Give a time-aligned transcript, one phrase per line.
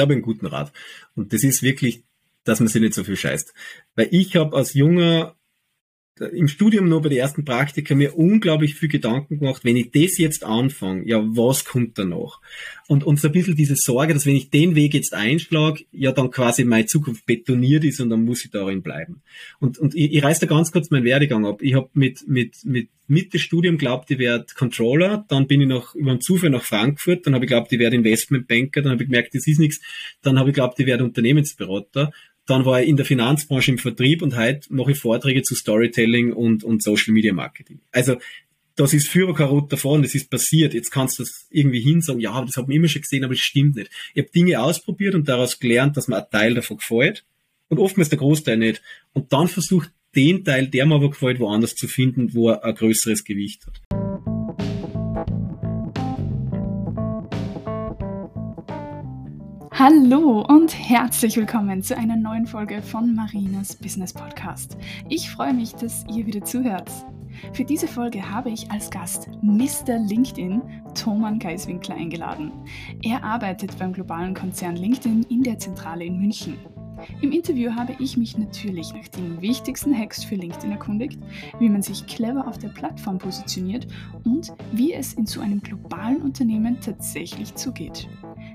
[0.00, 0.72] da habe ich einen guten Rat.
[1.14, 2.04] Und das ist wirklich,
[2.44, 3.52] dass man sich nicht so viel scheißt.
[3.94, 5.36] Weil ich habe als junger
[6.26, 10.18] im Studium noch bei den ersten Praktika mir unglaublich viel Gedanken gemacht, wenn ich das
[10.18, 12.40] jetzt anfange, ja, was kommt danach?
[12.88, 16.12] Und, und so ein bisschen diese Sorge, dass wenn ich den Weg jetzt einschlage, ja,
[16.12, 19.22] dann quasi meine Zukunft betoniert ist und dann muss ich darin bleiben.
[19.60, 21.62] Und, und ich, ich reiße da ganz kurz meinen Werdegang ab.
[21.62, 25.94] Ich habe mit, mit, mit Mitte Studium glaubt, ich werde Controller, dann bin ich noch
[25.94, 29.08] über einen Zufall nach Frankfurt, dann habe ich glaubt, ich werde Investmentbanker, dann habe ich
[29.08, 29.80] gemerkt, das ist nichts,
[30.22, 32.12] dann habe ich glaubt, ich werde Unternehmensberater
[32.50, 36.32] dann war ich in der Finanzbranche im Vertrieb und heute mache ich Vorträge zu Storytelling
[36.32, 37.80] und, und Social Media Marketing.
[37.92, 38.16] Also
[38.74, 40.74] das ist für kein Rot davon, das ist passiert.
[40.74, 43.42] Jetzt kannst du das irgendwie hinsagen, ja, das habe ich immer schon gesehen, aber das
[43.42, 43.90] stimmt nicht.
[44.14, 47.24] Ich habe Dinge ausprobiert und daraus gelernt, dass mir ein Teil davon gefällt
[47.68, 48.82] und oftmals der Großteil nicht.
[49.12, 52.74] Und dann versucht den Teil, der mir aber gefällt, woanders zu finden, wo er ein
[52.74, 53.89] größeres Gewicht hat.
[59.82, 64.76] Hallo und herzlich willkommen zu einer neuen Folge von Marinas Business Podcast.
[65.08, 66.90] Ich freue mich, dass ihr wieder zuhört.
[67.54, 69.96] Für diese Folge habe ich als Gast Mr.
[69.96, 70.60] LinkedIn
[70.94, 72.52] Thoman Geiswinkler eingeladen.
[73.02, 76.58] Er arbeitet beim globalen Konzern LinkedIn in der Zentrale in München.
[77.22, 81.18] Im Interview habe ich mich natürlich nach den wichtigsten Hacks für LinkedIn erkundigt,
[81.58, 83.86] wie man sich clever auf der Plattform positioniert
[84.24, 88.06] und wie es in so einem globalen Unternehmen tatsächlich zugeht.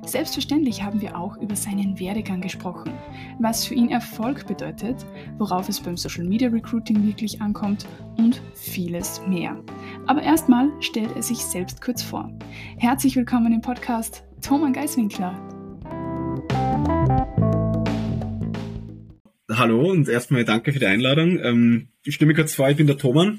[0.06, 2.94] Selbstverständlich haben wir auch über seinen Werdegang gesprochen,
[3.40, 5.04] was für ihn Erfolg bedeutet,
[5.40, 9.58] worauf es beim Social Media Recruiting wirklich ankommt und vieles mehr.
[10.06, 12.32] Aber erstmal stellt er sich selbst kurz vor.
[12.78, 15.34] Herzlich willkommen im Podcast Thomas Geiswinkler.
[19.52, 21.40] Hallo und erstmal danke für die Einladung.
[21.40, 23.38] Ähm, ich mir kurz vor, ich bin der Thomas,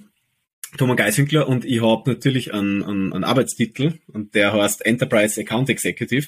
[0.76, 5.70] Thomas Geiswinkler und ich habe natürlich einen, einen, einen Arbeitstitel und der heißt Enterprise Account
[5.70, 6.26] Executive.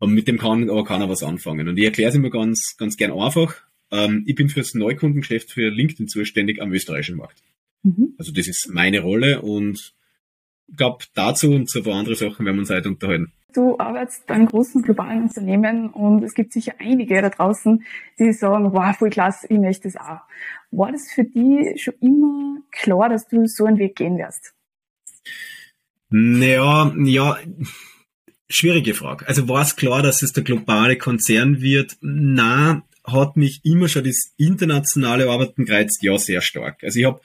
[0.00, 1.68] Und mit dem kann aber keiner was anfangen.
[1.68, 3.54] Und ich erkläre es immer ganz, ganz gern einfach.
[3.92, 7.42] Ähm, ich bin fürs Neukundengeschäft für LinkedIn zuständig am österreichischen Markt.
[7.82, 8.14] Mhm.
[8.18, 9.94] Also das ist meine Rolle und
[10.68, 13.32] ich glaube, dazu und zu ein paar andere Sachen werden wir uns heute unterhalten.
[13.52, 17.84] Du arbeitest bei einem großen globalen Unternehmen und es gibt sicher einige da draußen,
[18.18, 20.20] die sagen, wow, voll klasse, ich möchte das auch.
[20.70, 24.54] War das für dich schon immer klar, dass du so einen Weg gehen wirst?
[26.10, 27.38] Naja, ja,
[28.52, 29.28] Schwierige Frage.
[29.28, 31.96] Also war es klar, dass es der globale Konzern wird?
[32.00, 36.82] Na, hat mich immer schon das internationale Arbeiten gereizt, ja, sehr stark.
[36.82, 37.20] Also ich habe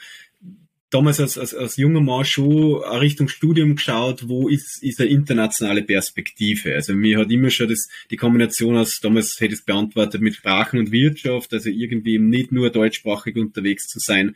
[0.91, 5.81] damals als, als, als junger Mann schon Richtung Studium geschaut, wo ist, ist eine internationale
[5.81, 6.75] Perspektive.
[6.75, 10.35] Also mir hat immer schon das, die Kombination aus, damals hätte ich es beantwortet, mit
[10.35, 14.35] Sprachen und Wirtschaft, also irgendwie eben nicht nur deutschsprachig unterwegs zu sein,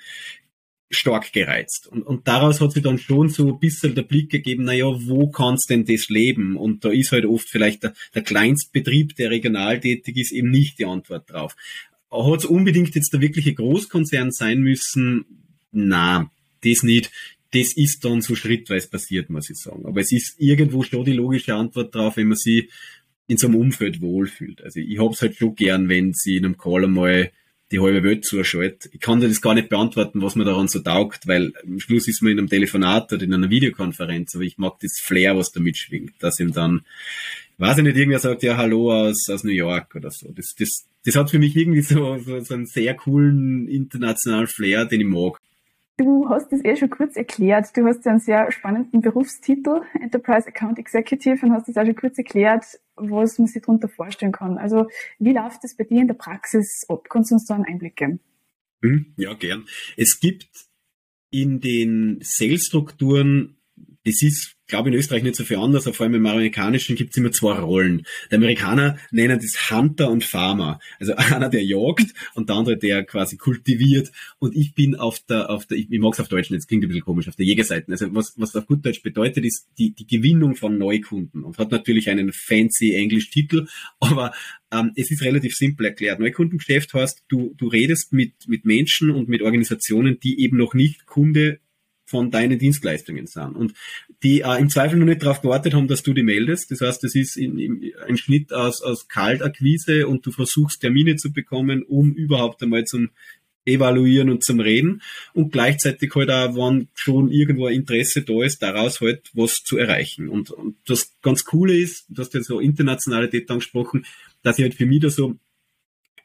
[0.90, 1.88] stark gereizt.
[1.88, 5.30] Und, und daraus hat sich dann schon so ein bisschen der Blick gegeben, naja, wo
[5.30, 6.56] kann's denn das leben?
[6.58, 10.80] Und da ist halt oft vielleicht der, der Kleinstbetrieb, der regional tätig ist, eben nicht
[10.80, 11.56] die Antwort drauf.
[12.12, 15.26] Hat es unbedingt jetzt der wirkliche Großkonzern sein müssen?
[15.72, 16.32] Na,
[16.64, 17.12] das nicht.
[17.52, 19.86] Das ist dann so schrittweise passiert, muss ich sagen.
[19.86, 22.70] Aber es ist irgendwo schon die logische Antwort drauf, wenn man sich
[23.28, 24.64] in so einem Umfeld wohlfühlt.
[24.64, 27.32] Also ich hab's halt schon gern, wenn sie in einem Call einmal
[27.72, 28.90] die halbe Welt zuschaltet.
[28.94, 32.08] Ich kann dir das gar nicht beantworten, was mir daran so taugt, weil am Schluss
[32.08, 35.52] ist man in einem Telefonat oder in einer Videokonferenz, aber ich mag das Flair, was
[35.52, 36.82] da mitschwingt, dass ihm dann,
[37.58, 40.32] weiß ich nicht, irgendwer sagt, ja, hallo aus, aus New York oder so.
[40.32, 44.86] Das, das, das hat für mich irgendwie so, so, so einen sehr coolen internationalen Flair,
[44.86, 45.39] den ich mag.
[46.00, 47.76] Du hast es eh schon kurz erklärt.
[47.76, 51.96] Du hast ja einen sehr spannenden Berufstitel, Enterprise Account Executive, und hast es auch schon
[51.96, 52.64] kurz erklärt,
[52.96, 54.58] was man sich darunter vorstellen kann.
[54.58, 54.88] Also,
[55.20, 57.08] wie läuft es bei dir in der Praxis ab?
[57.10, 58.22] Kannst du uns da einen Einblick geben?
[58.82, 59.66] Hm, ja, gern.
[59.98, 60.70] Es gibt
[61.32, 63.58] in den Sales-Strukturen,
[64.06, 67.12] das ist glaube in Österreich nicht so viel anders, aber vor allem im Amerikanischen gibt
[67.12, 68.06] es immer zwei Rollen.
[68.32, 70.80] Die Amerikaner nennen das Hunter und Farmer.
[71.00, 74.12] Also einer, der jagt und der andere, der quasi kultiviert.
[74.38, 76.84] Und ich bin auf der, auf der, ich, ich mag es auf Deutsch nicht, klingt
[76.84, 77.92] ein bisschen komisch, auf der Jägerseite.
[77.92, 81.72] Also was, was auf gut Deutsch bedeutet, ist die, die Gewinnung von Neukunden und hat
[81.72, 83.68] natürlich einen fancy Englisch-Titel,
[84.00, 84.34] aber
[84.72, 86.20] ähm, es ist relativ simpel erklärt.
[86.20, 91.08] Neukundengeschäft heißt, du, du redest mit, mit Menschen und mit Organisationen, die eben noch nicht
[91.08, 91.60] Kunde
[92.10, 93.56] von deinen Dienstleistungen sind.
[93.56, 93.74] Und
[94.24, 96.72] die äh, im Zweifel noch nicht darauf gewartet haben, dass du die meldest.
[96.72, 101.16] Das heißt, das ist in, in, ein Schnitt aus, aus Kaltakquise und du versuchst Termine
[101.18, 103.10] zu bekommen, um überhaupt einmal zum
[103.66, 105.02] Evaluieren und zum Reden
[105.34, 110.30] und gleichzeitig halt auch, wenn schon irgendwo Interesse da ist, daraus halt was zu erreichen.
[110.30, 114.06] Und, und das ganz Coole ist, du hast ja so Internationalität angesprochen,
[114.42, 115.36] dass ich halt für mich da so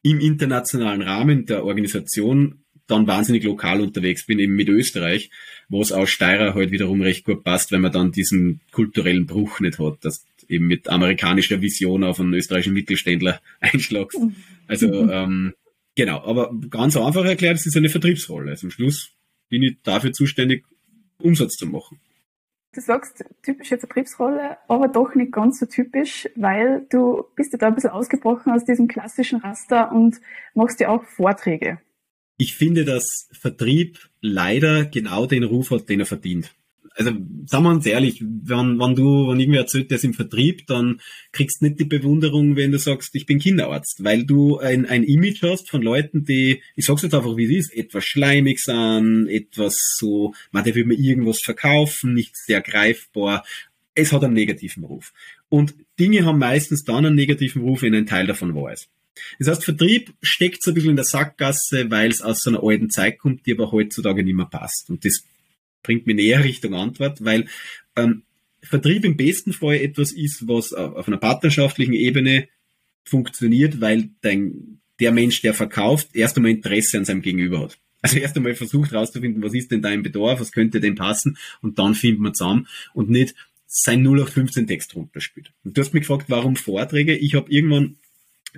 [0.03, 5.31] im internationalen Rahmen der Organisation dann wahnsinnig lokal unterwegs bin, eben mit Österreich,
[5.69, 9.61] wo es aus Steirer halt wiederum recht gut passt, wenn man dann diesen kulturellen Bruch
[9.61, 14.19] nicht hat, dass eben mit amerikanischer Vision auf einen österreichischen Mittelständler einschlagst.
[14.67, 15.55] Also ähm,
[15.95, 18.51] genau, aber ganz einfach erklärt, es ist eine Vertriebsrolle.
[18.51, 19.13] Also am Schluss
[19.49, 20.65] bin ich dafür zuständig,
[21.19, 22.01] Umsatz zu machen.
[22.75, 27.69] Du sagst typische Vertriebsrolle, aber doch nicht ganz so typisch, weil du bist ja da
[27.69, 30.21] ein bisschen ausgebrochen aus diesem klassischen Raster und
[30.55, 31.79] machst ja auch Vorträge.
[32.37, 36.55] Ich finde, dass Vertrieb leider genau den Ruf hat, den er verdient
[36.97, 37.11] also
[37.47, 41.01] sagen wir uns ehrlich, wenn, wenn du, wenn irgendwer erzählt, der ist im Vertrieb, dann
[41.33, 45.03] kriegst du nicht die Bewunderung, wenn du sagst, ich bin Kinderarzt, weil du ein, ein
[45.03, 49.29] Image hast von Leuten, die, ich sag's jetzt einfach, wie es ist, etwas schleimig sind,
[49.29, 53.45] etwas so, man, der will mir irgendwas verkaufen, nicht sehr greifbar.
[53.95, 55.13] Es hat einen negativen Ruf.
[55.49, 58.89] Und Dinge haben meistens dann einen negativen Ruf, wenn ein Teil davon wahr ist.
[59.39, 62.63] Das heißt, Vertrieb steckt so ein bisschen in der Sackgasse, weil es aus so einer
[62.63, 64.91] alten Zeit kommt, die aber heutzutage nicht mehr passt.
[64.91, 65.25] Und das
[65.83, 67.47] bringt mir näher Richtung Antwort, weil
[67.97, 68.23] ähm,
[68.63, 72.49] Vertrieb im besten Fall etwas ist, was auf einer partnerschaftlichen Ebene
[73.05, 77.79] funktioniert, weil dein, der Mensch, der verkauft, erst einmal Interesse an seinem Gegenüber hat.
[78.01, 81.79] Also erst einmal versucht herauszufinden, was ist denn dein Bedarf, was könnte denn passen und
[81.79, 83.35] dann findet man zusammen und nicht
[83.67, 85.53] sein 0815 Text runterspielt.
[85.65, 87.17] Und du hast mich gefragt, warum Vorträge?
[87.17, 87.97] Ich habe irgendwann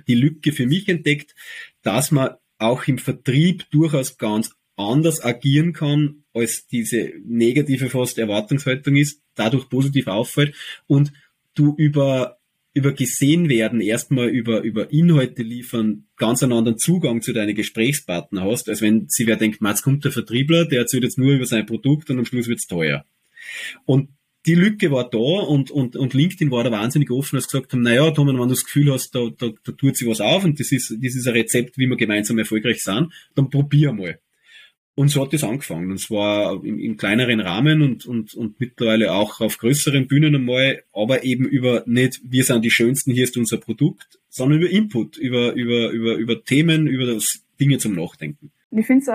[0.07, 1.35] die Lücke für mich entdeckt,
[1.81, 8.95] dass man auch im Vertrieb durchaus ganz anders agieren kann, als diese negative fast Erwartungshaltung
[8.95, 10.55] ist, dadurch positiv auffällt
[10.87, 11.11] und
[11.55, 12.37] du über
[12.77, 18.43] über gesehen werden, erstmal über, über Inhalte liefern, ganz einen anderen Zugang zu deinen Gesprächspartner
[18.43, 21.47] hast, als wenn sie wer denkt, jetzt kommt der Vertriebler, der erzählt jetzt nur über
[21.47, 23.03] sein Produkt und am Schluss wird's teuer.
[23.85, 24.09] Und
[24.47, 27.81] die Lücke war da und, und, und LinkedIn war da wahnsinnig offen, als gesagt haben,
[27.81, 30.59] naja, Tom, wenn du das Gefühl hast, da, da, da tut sich was auf und
[30.59, 34.19] das ist, das ist ein Rezept, wie wir gemeinsam erfolgreich sind, dann probier mal.
[34.95, 35.91] Und so hat es angefangen.
[35.91, 40.81] Und zwar im, im, kleineren Rahmen und, und, und mittlerweile auch auf größeren Bühnen einmal,
[40.91, 45.17] aber eben über nicht, wir sind die Schönsten, hier ist unser Produkt, sondern über Input,
[45.17, 48.51] über, über, über, über Themen, über das Dinge zum Nachdenken.
[48.71, 49.07] Ich finde es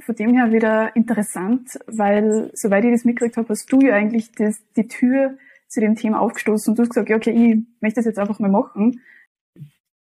[0.00, 4.32] von dem her wieder interessant, weil, soweit ich das mitgekriegt habe, hast du ja eigentlich
[4.32, 5.36] das, die Tür
[5.68, 8.38] zu dem Thema aufgestoßen und du hast gesagt, ja, okay, ich möchte das jetzt einfach
[8.38, 9.00] mal machen.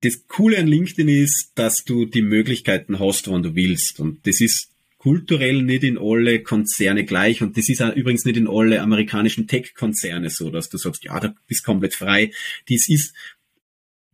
[0.02, 4.00] Das Coole an LinkedIn ist, dass du die Möglichkeiten hast, wann du willst.
[4.00, 4.70] Und das ist
[5.06, 9.48] kulturell nicht in alle Konzerne gleich und das ist auch übrigens nicht in alle amerikanischen
[9.48, 12.32] Tech-Konzerne so, dass du sagst, ja, da bist komplett frei.
[12.70, 13.14] Dies ist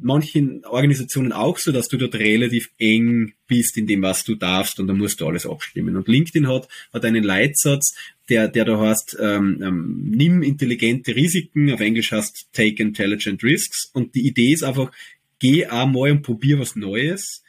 [0.02, 4.80] manchen Organisationen auch so, dass du dort relativ eng bist in dem, was du darfst
[4.80, 5.96] und da musst du alles abstimmen.
[5.96, 7.96] Und LinkedIn hat, hat einen Leitsatz,
[8.30, 13.90] der, der da heißt, ähm, ähm, nimm intelligente Risiken, auf Englisch heißt take intelligent risks
[13.94, 14.92] und die Idee ist einfach,
[15.40, 17.44] geh einmal und probier was Neues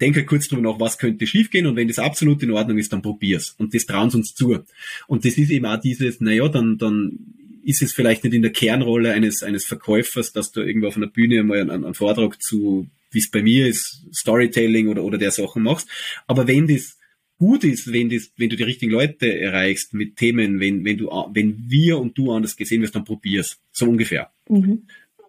[0.00, 3.02] denke kurz drüber nach, was könnte schiefgehen und wenn das absolut in Ordnung ist, dann
[3.02, 3.54] probier's.
[3.58, 4.58] Und das trauen sie uns zu.
[5.06, 7.18] Und das ist eben auch dieses, naja, dann, dann
[7.64, 11.06] ist es vielleicht nicht in der Kernrolle eines, eines Verkäufers, dass du irgendwo auf einer
[11.06, 15.30] Bühne mal einen, einen Vortrag zu, wie es bei mir ist, Storytelling oder, oder der
[15.30, 15.88] Sachen machst.
[16.26, 16.98] Aber wenn das
[17.38, 21.06] gut ist, wenn das, wenn du die richtigen Leute erreichst mit Themen, wenn, wenn du,
[21.32, 23.58] wenn wir und du anders gesehen wirst, dann probier's.
[23.72, 24.30] So ungefähr.
[24.48, 24.86] Mhm.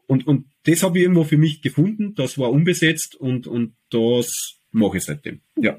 [0.07, 4.59] Und, und das habe ich irgendwo für mich gefunden, das war unbesetzt und, und das
[4.71, 5.39] mache ich seitdem.
[5.55, 5.77] Ja.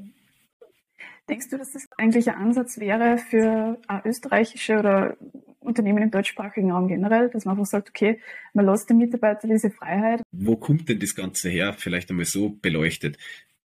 [1.28, 5.16] Denkst du, dass das eigentlich ein Ansatz wäre für österreichische oder
[5.62, 8.20] Unternehmen im deutschsprachigen Raum generell, dass man einfach sagt, okay,
[8.54, 10.22] man lässt den Mitarbeiter diese Freiheit?
[10.32, 11.74] Wo kommt denn das Ganze her?
[11.76, 13.18] Vielleicht einmal so beleuchtet.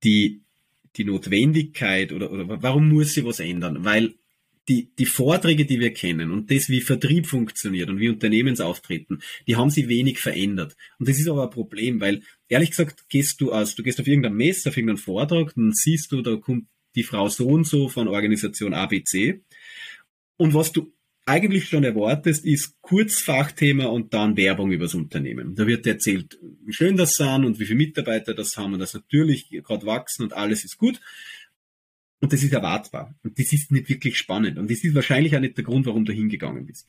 [0.03, 0.41] Die,
[0.95, 3.83] die Notwendigkeit oder, oder warum muss sie was ändern?
[3.83, 4.13] Weil
[4.67, 9.55] die, die Vorträge, die wir kennen und das, wie Vertrieb funktioniert und wie Unternehmensauftreten, die
[9.55, 10.75] haben sich wenig verändert.
[10.99, 14.07] Und das ist aber ein Problem, weil ehrlich gesagt, gehst du aus, du gehst auf
[14.07, 17.87] irgendein Mess, auf irgendeinen Vortrag, dann siehst du, da kommt die Frau so und so
[17.87, 19.41] von Organisation ABC.
[20.35, 20.91] Und was du
[21.27, 25.55] eigentlich schon erwartest, ist Kurzfachthema und dann Werbung übers Unternehmen.
[25.55, 28.93] Da wird erzählt, wie schön das sind und wie viele Mitarbeiter das haben und das
[28.93, 31.01] natürlich gerade wachsen und alles ist gut.
[32.19, 33.13] Und das ist erwartbar.
[33.23, 34.57] Und das ist nicht wirklich spannend.
[34.57, 36.87] Und das ist wahrscheinlich auch nicht der Grund, warum du hingegangen bist.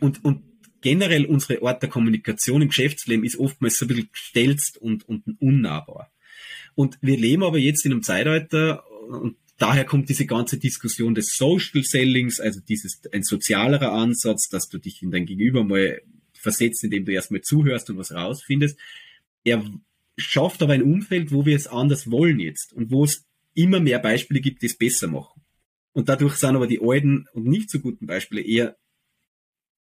[0.00, 0.44] Und, und
[0.82, 5.24] generell unsere Art der Kommunikation im Geschäftsleben ist oftmals so ein bisschen gestelzt und, und
[5.40, 6.12] unnahbar.
[6.74, 11.34] Und wir leben aber jetzt in einem Zeitalter, und daher kommt diese ganze Diskussion des
[11.36, 16.00] Social Sellings, also dieses, ein sozialerer Ansatz, dass du dich in dein Gegenüber mal
[16.34, 18.78] versetzt, indem du erstmal zuhörst und was rausfindest.
[19.44, 19.64] Er
[20.16, 23.98] schafft aber ein Umfeld, wo wir es anders wollen jetzt und wo es immer mehr
[23.98, 25.42] Beispiele gibt, die es besser machen.
[25.92, 28.76] Und dadurch sind aber die alten und nicht so guten Beispiele eher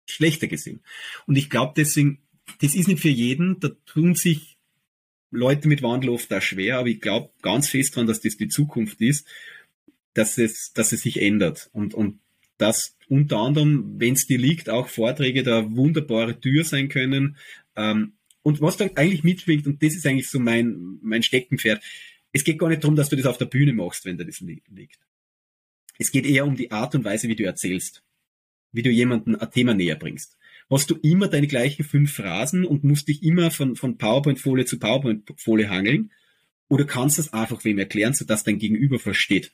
[0.07, 0.81] schlechter gesehen.
[1.27, 2.23] Und ich glaube deswegen,
[2.61, 4.59] das ist nicht für jeden, da tun sich
[5.31, 8.49] Leute mit Wandel oft auch schwer, aber ich glaube ganz fest dran, dass das die
[8.49, 9.27] Zukunft ist,
[10.15, 11.69] dass es, dass es sich ändert.
[11.73, 12.19] Und, und
[12.59, 17.37] dass unter anderem, wenn es dir liegt, auch Vorträge da wunderbare Tür sein können.
[17.77, 21.83] Ähm, und was dann eigentlich mitschwingt, und das ist eigentlich so mein, mein Steckenpferd,
[22.33, 24.41] es geht gar nicht darum, dass du das auf der Bühne machst, wenn da das
[24.41, 24.99] liegt.
[25.99, 28.03] Es geht eher um die Art und Weise, wie du erzählst,
[28.73, 30.37] wie du jemanden ein Thema näher bringst.
[30.71, 34.79] Hast du immer deine gleichen fünf Phrasen und musst dich immer von, von PowerPoint-Folie zu
[34.79, 36.11] PowerPoint-Folie hangeln?
[36.69, 39.53] Oder kannst du es einfach wem erklären, sodass dein Gegenüber versteht?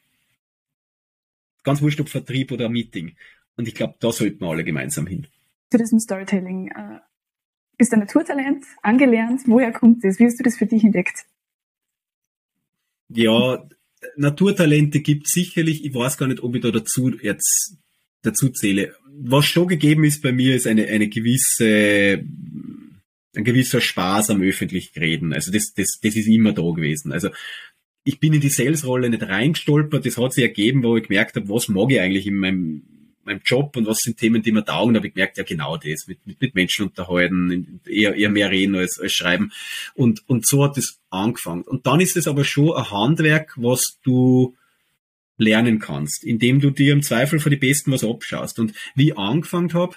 [1.62, 3.16] Ganz wurscht, ob Vertrieb oder Meeting.
[3.56, 5.26] Und ich glaube, da sollten wir alle gemeinsam hin.
[5.70, 6.68] Zu diesem Storytelling.
[6.68, 7.00] Äh,
[7.76, 9.42] bist du ein Naturtalent, angelernt?
[9.46, 10.18] Woher kommt das?
[10.18, 11.24] Wie hast du das für dich entdeckt?
[13.08, 13.66] Ja,
[14.16, 15.84] Naturtalente gibt sicherlich.
[15.84, 17.76] Ich weiß gar nicht, ob ich da dazu jetzt
[18.22, 18.94] dazu zähle.
[19.06, 22.24] Was schon gegeben ist bei mir, ist eine, eine gewisse,
[23.34, 25.32] ein gewisser Spaß am öffentlich reden.
[25.32, 27.12] Also das, das, das ist immer da gewesen.
[27.12, 27.30] Also
[28.04, 30.06] ich bin in die Sales-Rolle nicht reingestolpert.
[30.06, 32.82] Das hat sich ergeben, wo ich gemerkt habe, was mag ich eigentlich in meinem,
[33.24, 34.94] meinem Job und was sind Themen, die mir taugen.
[34.94, 38.50] Da habe ich gemerkt, ja genau das, mit, mit, mit Menschen unterhalten, eher, eher mehr
[38.50, 39.52] reden als, als schreiben.
[39.94, 41.62] Und, und so hat es angefangen.
[41.62, 44.56] Und dann ist es aber schon ein Handwerk, was du
[45.36, 48.58] lernen kannst, indem du dir im Zweifel für die Besten was abschaust.
[48.58, 49.96] Und wie ich angefangen habe,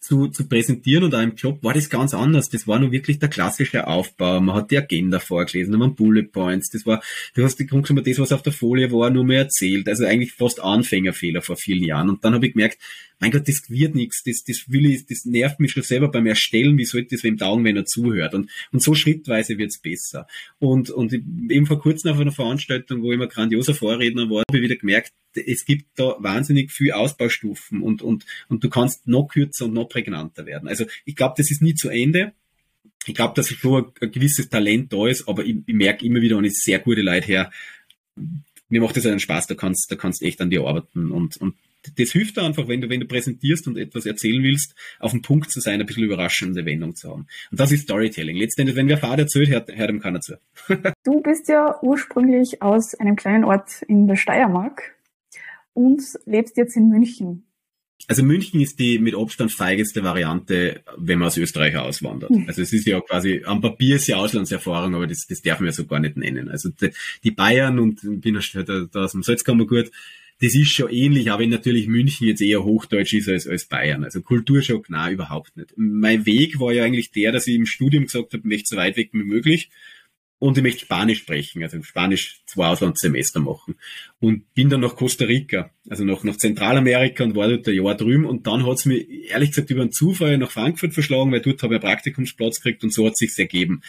[0.00, 2.48] zu, zu präsentieren und einem Job war das ganz anders.
[2.48, 4.40] Das war nur wirklich der klassische Aufbau.
[4.40, 6.70] Man hat die Agenda vorgelesen, man Bullet Points.
[6.70, 7.02] Das war,
[7.34, 9.88] du hast die Grunde das, was auf der Folie war, nur mehr erzählt.
[9.88, 12.08] Also eigentlich fast Anfängerfehler vor vielen Jahren.
[12.08, 12.78] Und dann habe ich gemerkt,
[13.20, 16.26] mein Gott, das wird nichts, das, das will ich, das nervt mich schon selber beim
[16.26, 18.34] Erstellen, wie sollte das wem taugen, wenn er zuhört?
[18.34, 20.26] Und, und so schrittweise wird's besser.
[20.58, 24.58] Und, und eben vor kurzem auf einer Veranstaltung, wo ich immer grandioser Vorredner war, habe
[24.58, 29.28] ich wieder gemerkt, es gibt da wahnsinnig viel Ausbaustufen und, und, und du kannst noch
[29.28, 30.68] kürzer und noch prägnanter werden.
[30.68, 32.32] Also ich glaube, das ist nie zu Ende.
[33.06, 36.36] Ich glaube, dass schon ein gewisses Talent da ist, aber ich, ich merke immer wieder,
[36.36, 37.50] und ich sehr gute Leute her,
[38.68, 41.54] mir macht das einen Spaß, da kannst, da kannst echt an dir arbeiten und, und
[41.96, 45.22] das hilft da einfach, wenn du, wenn du präsentierst und etwas erzählen willst, auf den
[45.22, 47.26] Punkt zu sein, ein bisschen überraschende Wendung zu haben.
[47.50, 48.36] Und das ist Storytelling.
[48.36, 50.34] Letztendlich, wenn wer Vater erzählt, hört, hört ihm keiner zu.
[51.04, 54.94] du bist ja ursprünglich aus einem kleinen Ort in der Steiermark
[55.72, 57.46] und lebst jetzt in München.
[58.08, 62.30] Also München ist die mit Abstand feigeste Variante, wenn man aus Österreich auswandert.
[62.30, 62.44] Hm.
[62.48, 65.66] Also es ist ja quasi, am Papier ist ja Auslandserfahrung, aber das, das darf man
[65.66, 66.48] ja so gar nicht nennen.
[66.48, 66.90] Also die,
[67.22, 69.90] die Bayern und bin da, da aus dem Salzkammergut,
[70.40, 74.04] das ist schon ähnlich, aber wenn natürlich München jetzt eher Hochdeutsch ist als, als Bayern.
[74.04, 75.74] Also Kulturschock, na überhaupt nicht.
[75.76, 78.96] Mein Weg war ja eigentlich der, dass ich im Studium gesagt habe, möchte so weit
[78.96, 79.70] weg wie möglich
[80.40, 83.76] und ich möchte Spanisch sprechen, also Spanisch zwei Auslandssemester machen.
[84.20, 87.94] Und bin dann nach Costa Rica, also nach, nach Zentralamerika und war dort ein Jahr
[87.94, 88.24] drüben.
[88.24, 91.74] Und dann hat's mir ehrlich gesagt über einen Zufall nach Frankfurt verschlagen, weil dort habe
[91.74, 93.82] ich einen Praktikumsplatz gekriegt und so hat sich's ergeben.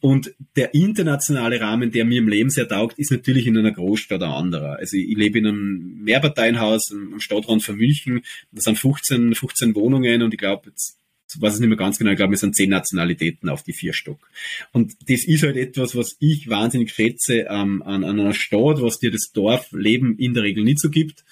[0.00, 4.22] Und der internationale Rahmen, der mir im Leben sehr taugt, ist natürlich in einer Großstadt
[4.22, 4.76] ein anderer.
[4.76, 8.20] Also ich lebe in einem Mehrparteienhaus am Stadtrand von München.
[8.52, 10.98] Das sind 15, 15 Wohnungen und ich glaube, jetzt
[11.40, 13.92] weiß es nicht mehr ganz genau, ich glaube, es sind zehn Nationalitäten auf die vier
[13.92, 14.28] Stock.
[14.72, 18.98] Und das ist halt etwas, was ich wahnsinnig schätze ähm, an, an einer Stadt, was
[18.98, 21.24] dir das Dorfleben in der Regel nicht so gibt.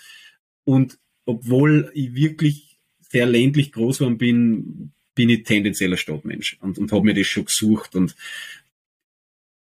[0.65, 6.91] Und obwohl ich wirklich sehr ländlich groß geworden bin, bin ich tendenzieller Stadtmensch und, und
[6.93, 8.17] habe mir das schon gesucht und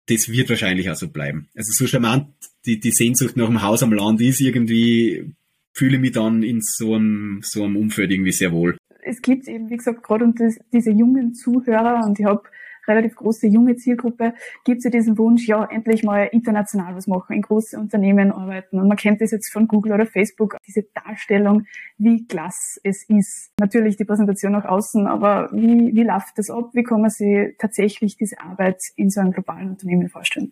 [0.08, 1.48] das wird wahrscheinlich auch so bleiben.
[1.56, 2.28] Also so charmant
[2.66, 5.32] die, die Sehnsucht nach einem Haus am Land ist, irgendwie
[5.74, 9.48] fühle ich mich dann in so einem, so einem Umfeld irgendwie sehr wohl es gibt
[9.48, 12.44] eben, wie gesagt, gerade unter diese jungen Zuhörer und ich habe
[12.90, 14.34] relativ große junge Zielgruppe,
[14.66, 18.80] gibt es ja diesen Wunsch, ja, endlich mal international was machen, in große Unternehmen arbeiten.
[18.80, 21.66] Und man kennt das jetzt von Google oder Facebook, diese Darstellung,
[21.98, 23.52] wie klasse es ist.
[23.60, 26.72] Natürlich die Präsentation nach außen, aber wie, wie läuft das ab?
[26.74, 30.52] Wie kann man sich tatsächlich diese Arbeit in so einem globalen Unternehmen vorstellen?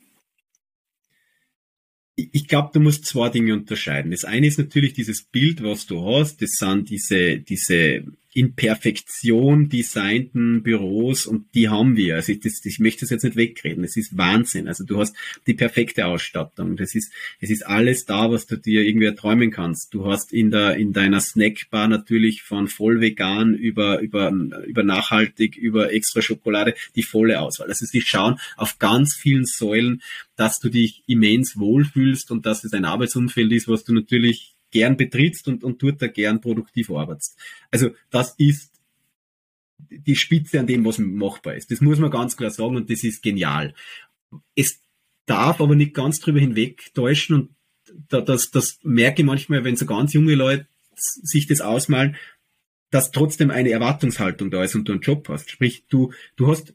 [2.18, 4.10] ich glaube, du musst zwei Dinge unterscheiden.
[4.10, 6.42] Das eine ist natürlich dieses Bild, was du hast.
[6.42, 8.06] Das sind diese, diese
[8.38, 12.18] in Perfektion designten Büros und die haben wir.
[12.18, 13.82] Also ich, das, ich möchte das jetzt nicht wegreden.
[13.82, 14.68] Das ist Wahnsinn.
[14.68, 15.16] Also du hast
[15.48, 16.78] die perfekte Ausstattung.
[16.78, 19.92] Das ist, es ist alles da, was du dir irgendwie träumen kannst.
[19.92, 24.32] Du hast in der, in deiner Snackbar natürlich von voll vegan über, über,
[24.68, 27.70] über nachhaltig, über extra Schokolade die volle Auswahl.
[27.70, 30.04] Also sie schauen auf ganz vielen Säulen,
[30.36, 34.98] dass du dich immens wohlfühlst und dass es ein Arbeitsumfeld ist, was du natürlich gern
[34.98, 37.38] betrittst und, und dort da gern produktiv arbeitest.
[37.72, 38.72] Also das ist
[39.90, 41.72] die Spitze an dem, was machbar ist.
[41.72, 43.74] Das muss man ganz klar sagen und das ist genial.
[44.56, 44.82] Es
[45.26, 47.50] darf aber nicht ganz drüber hinweg täuschen und
[48.10, 52.16] da, das, das merke ich manchmal, wenn so ganz junge Leute sich das ausmalen,
[52.90, 55.52] dass trotzdem eine Erwartungshaltung da ist und du einen Job hast.
[55.52, 56.74] Sprich, du, du hast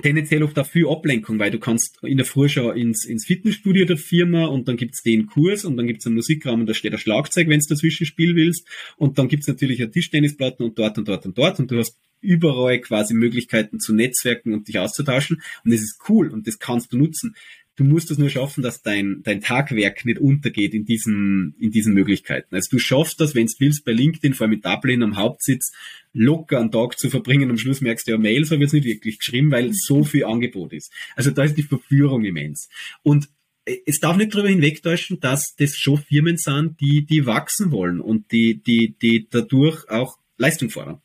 [0.00, 3.84] tendenziell oft auch viel Ablenkung, weil du kannst in der Früh schon ins, ins Fitnessstudio
[3.84, 6.92] der Firma und dann gibt's den Kurs und dann gibt's einen Musikraum und da steht
[6.92, 8.66] ein Schlagzeug, wenn du dazwischen spielen willst.
[8.96, 11.58] Und dann gibt's natürlich eine Tischtennisplatten und dort und dort und dort.
[11.58, 15.42] Und du hast überall quasi Möglichkeiten zu netzwerken und dich auszutauschen.
[15.64, 17.34] Und das ist cool und das kannst du nutzen.
[17.80, 21.94] Du musst es nur schaffen, dass dein, dein Tagwerk nicht untergeht in diesen, in diesen
[21.94, 22.54] Möglichkeiten.
[22.54, 25.72] Also du schaffst das, wenn du willst, bei LinkedIn, vor allem mit Dublin am Hauptsitz,
[26.12, 27.48] locker einen Tag zu verbringen.
[27.48, 30.24] Am Schluss merkst du ja, Mails habe ich jetzt nicht wirklich geschrieben, weil so viel
[30.24, 30.92] Angebot ist.
[31.16, 32.68] Also da ist die Verführung immens.
[33.02, 33.30] Und
[33.64, 38.02] äh, es darf nicht darüber hinwegtäuschen, dass das schon Firmen sind, die, die wachsen wollen
[38.02, 41.00] und die, die, die dadurch auch Leistung fordern.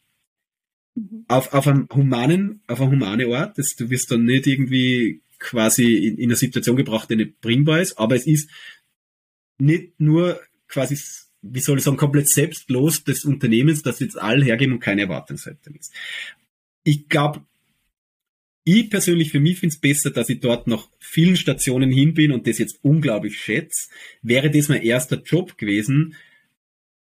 [0.95, 1.23] Mhm.
[1.29, 6.07] Auf, auf einem humanen, auf einem humane Ort, das, du wirst dann nicht irgendwie quasi
[6.07, 8.49] in, in eine Situation gebracht, die nicht bringbar ist, aber es ist
[9.57, 10.97] nicht nur quasi,
[11.41, 15.75] wie soll ich sagen, komplett selbstlos des Unternehmens, das jetzt all hergeben und keine Erwartungshaltung
[15.75, 15.93] ist.
[16.83, 17.45] Ich glaube,
[18.63, 22.31] ich persönlich für mich finde es besser, dass ich dort noch vielen Stationen hin bin
[22.31, 23.89] und das jetzt unglaublich schätze.
[24.23, 26.15] Wäre das mein erster Job gewesen,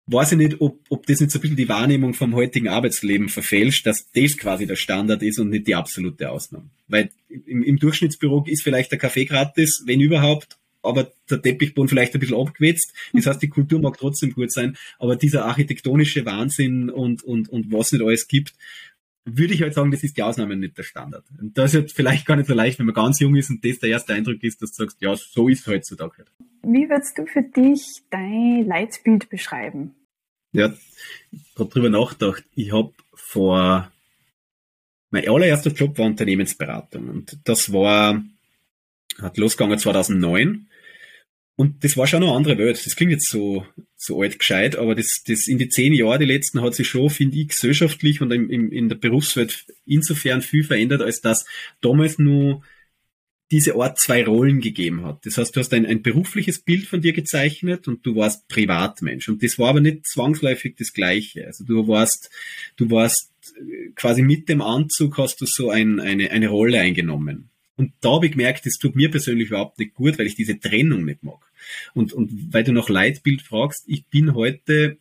[0.07, 3.29] weiß ich nicht, ob, ob das nicht so ein bisschen die Wahrnehmung vom heutigen Arbeitsleben
[3.29, 6.69] verfälscht, dass das quasi der Standard ist und nicht die absolute Ausnahme.
[6.87, 12.13] Weil im, im Durchschnittsbüro ist vielleicht der Kaffee gratis, wenn überhaupt, aber der Teppichboden vielleicht
[12.13, 12.93] ein bisschen abgewetzt.
[13.13, 17.71] Das heißt, die Kultur mag trotzdem gut sein, aber dieser architektonische Wahnsinn und, und, und
[17.71, 18.53] was nicht alles gibt,
[19.25, 21.25] würde ich halt sagen, das ist die Ausnahme, nicht der Standard.
[21.39, 23.65] Und das ist halt vielleicht gar nicht so leicht, wenn man ganz jung ist und
[23.65, 26.31] das der erste Eindruck ist, dass du sagst, ja, so ist es heutzutage halt.
[26.63, 29.95] Wie würdest du für dich dein Leitbild beschreiben?
[30.51, 30.73] Ja,
[31.31, 32.43] ich habe drüber nachgedacht.
[32.55, 33.91] Ich habe vor
[35.11, 38.23] mein allererster Job war Unternehmensberatung und das war
[39.21, 40.67] hat losgegangen 2009
[41.57, 42.85] und das war schon eine andere Welt.
[42.85, 46.25] Das klingt jetzt so so alt gescheit, aber das das in die zehn Jahre die
[46.25, 50.63] letzten hat sich schon finde ich gesellschaftlich und im, im, in der Berufswelt insofern viel
[50.63, 51.45] verändert, als dass
[51.81, 52.61] damals nur
[53.51, 55.25] diese Art zwei Rollen gegeben hat.
[55.25, 59.29] Das heißt, du hast ein, ein berufliches Bild von dir gezeichnet und du warst Privatmensch.
[59.29, 61.45] Und das war aber nicht zwangsläufig das Gleiche.
[61.45, 62.31] Also du warst,
[62.75, 67.49] du warst äh, quasi mit dem Anzug hast du so ein, eine, eine Rolle eingenommen.
[67.77, 70.59] Und da habe ich gemerkt, das tut mir persönlich überhaupt nicht gut, weil ich diese
[70.59, 71.39] Trennung nicht mag.
[71.93, 74.97] Und, und weil du nach Leitbild fragst, ich bin heute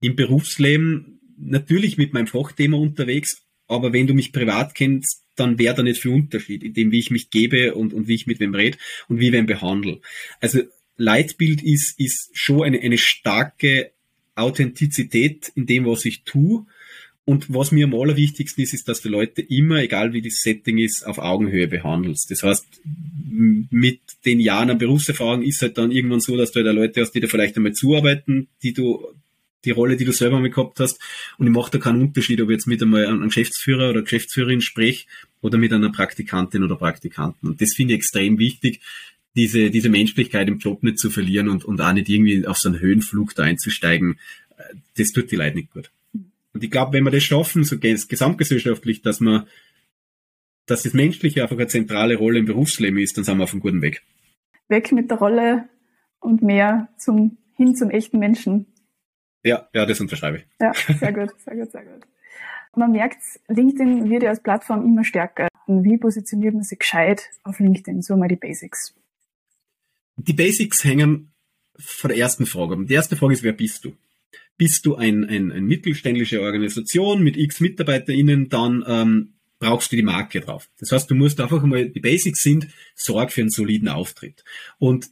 [0.00, 5.76] im Berufsleben natürlich mit meinem Fachthema unterwegs, aber wenn du mich privat kennst, dann wäre
[5.76, 8.40] da nicht viel Unterschied in dem, wie ich mich gebe und, und wie ich mit
[8.40, 8.78] wem rede
[9.08, 10.00] und wie wem behandle.
[10.40, 10.60] Also
[10.96, 13.92] Leitbild ist, ist schon eine, eine starke
[14.34, 16.66] Authentizität in dem, was ich tue.
[17.30, 20.78] Und was mir am allerwichtigsten ist, ist, dass du Leute immer, egal wie das Setting
[20.78, 22.28] ist, auf Augenhöhe behandelst.
[22.28, 26.74] Das heißt, mit den Jahren an Berufserfahrung ist halt dann irgendwann so, dass du halt
[26.74, 29.06] Leute hast, die dir vielleicht einmal zuarbeiten, die du
[29.64, 30.98] die Rolle, die du selber mal gehabt hast.
[31.38, 34.60] Und ich mache da keinen Unterschied, ob ich jetzt mit einmal einem Geschäftsführer oder Geschäftsführerin
[34.60, 35.06] spreche
[35.40, 37.48] oder mit einer Praktikantin oder Praktikanten.
[37.48, 38.80] Und das finde ich extrem wichtig,
[39.36, 42.70] diese, diese Menschlichkeit im Job nicht zu verlieren und, und auch nicht irgendwie auf so
[42.70, 44.18] einen Höhenflug da einzusteigen.
[44.96, 45.92] Das tut die Leute nicht gut.
[46.52, 49.46] Und ich glaube, wenn wir das schaffen, so gesamtgesellschaftlich, dass man,
[50.66, 53.60] dass das Menschliche einfach eine zentrale Rolle im Berufsleben ist, dann sind wir auf einem
[53.60, 54.02] guten Weg.
[54.68, 55.68] Weg mit der Rolle
[56.18, 58.66] und mehr zum, hin zum echten Menschen.
[59.42, 60.46] Ja, ja, das unterschreibe ich.
[60.60, 62.06] Ja, sehr gut, sehr gut, sehr gut.
[62.76, 65.48] Man merkt, LinkedIn wird ja als Plattform immer stärker.
[65.66, 68.02] Und wie positioniert man sich gescheit auf LinkedIn?
[68.02, 68.94] So mal die Basics.
[70.16, 71.32] Die Basics hängen
[71.78, 72.80] von der ersten Frage ab.
[72.84, 73.92] Die erste Frage ist, wer bist du?
[74.60, 80.02] Bist du ein, ein, ein mittelständische Organisation mit x MitarbeiterInnen, dann ähm, brauchst du die
[80.02, 80.68] Marke drauf.
[80.78, 84.44] Das heißt, du musst einfach mal, die Basics sind, sorg für einen soliden Auftritt.
[84.76, 85.06] Und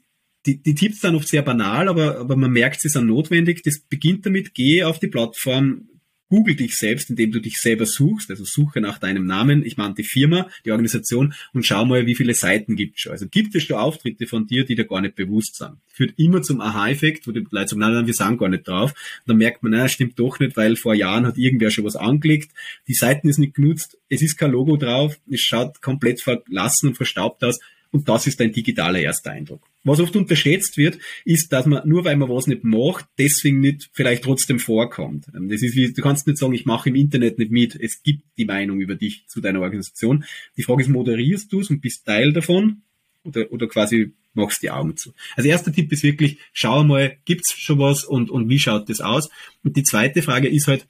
[0.44, 3.62] die, die Tipps sind oft sehr banal, aber, aber man merkt, sie sind notwendig.
[3.62, 5.88] Das beginnt damit, geh auf die Plattform,
[6.28, 9.94] Google dich selbst, indem du dich selber suchst, also suche nach deinem Namen, ich meine
[9.94, 13.12] die Firma, die Organisation und schau mal, wie viele Seiten gibt es schon.
[13.12, 15.76] Also gibt es schon Auftritte von dir, die dir gar nicht bewusst sind.
[15.88, 18.90] Führt immer zum Aha-Effekt, wo die Leute sagen, nein, nein, wir sind gar nicht drauf.
[18.90, 21.96] Und dann merkt man, nein, stimmt doch nicht, weil vor Jahren hat irgendwer schon was
[21.96, 22.50] angelegt,
[22.86, 26.96] die Seiten ist nicht genutzt, es ist kein Logo drauf, es schaut komplett verlassen und
[26.96, 27.58] verstaubt aus
[27.90, 29.62] und das ist ein digitaler erster Eindruck.
[29.88, 33.90] Was oft unterschätzt wird, ist, dass man nur weil man was nicht macht, deswegen nicht
[33.92, 35.26] vielleicht trotzdem vorkommt.
[35.34, 37.74] Ähm, das ist wie, du kannst nicht sagen, ich mache im Internet nicht mit.
[37.74, 40.24] Es gibt die Meinung über dich zu deiner Organisation.
[40.56, 42.82] Die Frage ist, moderierst du es und bist Teil davon?
[43.24, 45.12] Oder, oder quasi machst die Augen zu.
[45.36, 49.00] Also erster Tipp ist wirklich, schau mal, gibt's schon was und, und wie schaut das
[49.00, 49.28] aus?
[49.64, 50.86] Und die zweite Frage ist halt,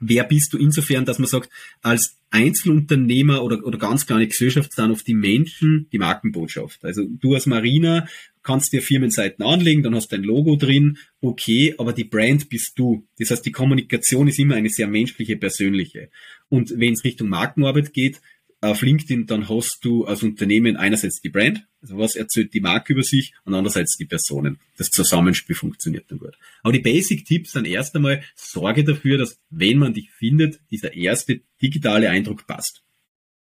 [0.00, 1.50] wer bist du insofern, dass man sagt,
[1.82, 6.84] als Einzelunternehmer oder, oder ganz kleine Gesellschaft dann auf die Menschen die Markenbotschaft.
[6.84, 8.08] Also du als Marina
[8.42, 12.72] kannst dir Firmenseiten anlegen, dann hast du ein Logo drin, okay, aber die Brand bist
[12.76, 13.06] du.
[13.18, 16.10] Das heißt, die Kommunikation ist immer eine sehr menschliche, persönliche.
[16.48, 18.20] Und wenn es Richtung Markenarbeit geht,
[18.64, 22.92] auf LinkedIn, dann hast du als Unternehmen einerseits die Brand, also was erzählt die Marke
[22.92, 24.58] über sich und andererseits die Personen.
[24.76, 26.36] Das Zusammenspiel funktioniert dann gut.
[26.62, 31.40] Aber die Basic-Tipps dann erst einmal, sorge dafür, dass wenn man dich findet, dieser erste
[31.60, 32.82] digitale Eindruck passt.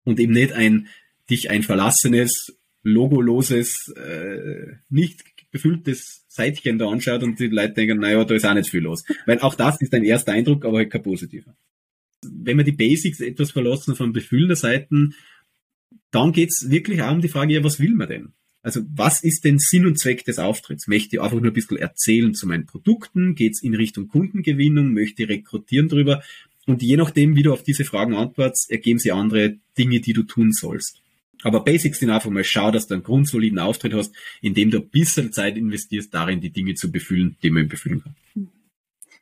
[0.05, 0.89] Und eben nicht ein,
[1.29, 8.25] dich ein verlassenes, logoloses, äh, nicht befülltes Seitchen da anschaut und die Leute denken, naja,
[8.25, 9.05] da ist auch nicht viel los.
[9.27, 11.55] Weil auch das ist ein erster Eindruck, aber halt kein positiver
[12.23, 15.15] wenn wir die Basics etwas verlassen von befüllender Seiten,
[16.11, 18.33] dann geht's wirklich auch um die Frage, ja, was will man denn?
[18.63, 20.87] Also was ist denn Sinn und Zweck des Auftritts?
[20.87, 23.35] Möchte ich einfach nur ein bisschen erzählen zu meinen Produkten?
[23.35, 24.93] Geht's in Richtung Kundengewinnung?
[24.93, 26.23] Möchte ich rekrutieren drüber?
[26.67, 30.25] Und je nachdem, wie du auf diese Fragen antwortest, ergeben sie andere Dinge, die du
[30.25, 31.01] tun sollst.
[31.43, 34.89] Aber Basics sind einfach mal, schau, dass du einen grundsoliden Auftritt hast, indem du ein
[34.89, 38.15] bisschen Zeit investierst, darin die Dinge zu befüllen, die man befüllen kann.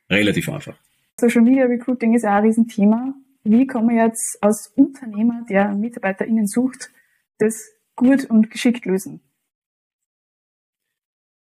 [0.09, 0.75] Relativ einfach.
[1.19, 3.13] Social Media Recruiting ist auch ein Riesenthema.
[3.43, 6.91] Wie kann man jetzt als Unternehmer, der MitarbeiterInnen sucht,
[7.37, 9.21] das gut und geschickt lösen?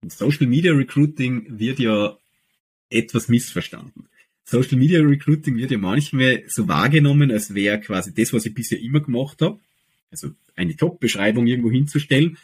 [0.06, 2.16] Social Media Recruiting wird ja
[2.90, 4.08] etwas missverstanden.
[4.44, 8.78] Social Media Recruiting wird ja manchmal so wahrgenommen, als wäre quasi das, was ich bisher
[8.78, 9.58] immer gemacht habe,
[10.10, 12.36] also eine Jobbeschreibung irgendwo hinzustellen.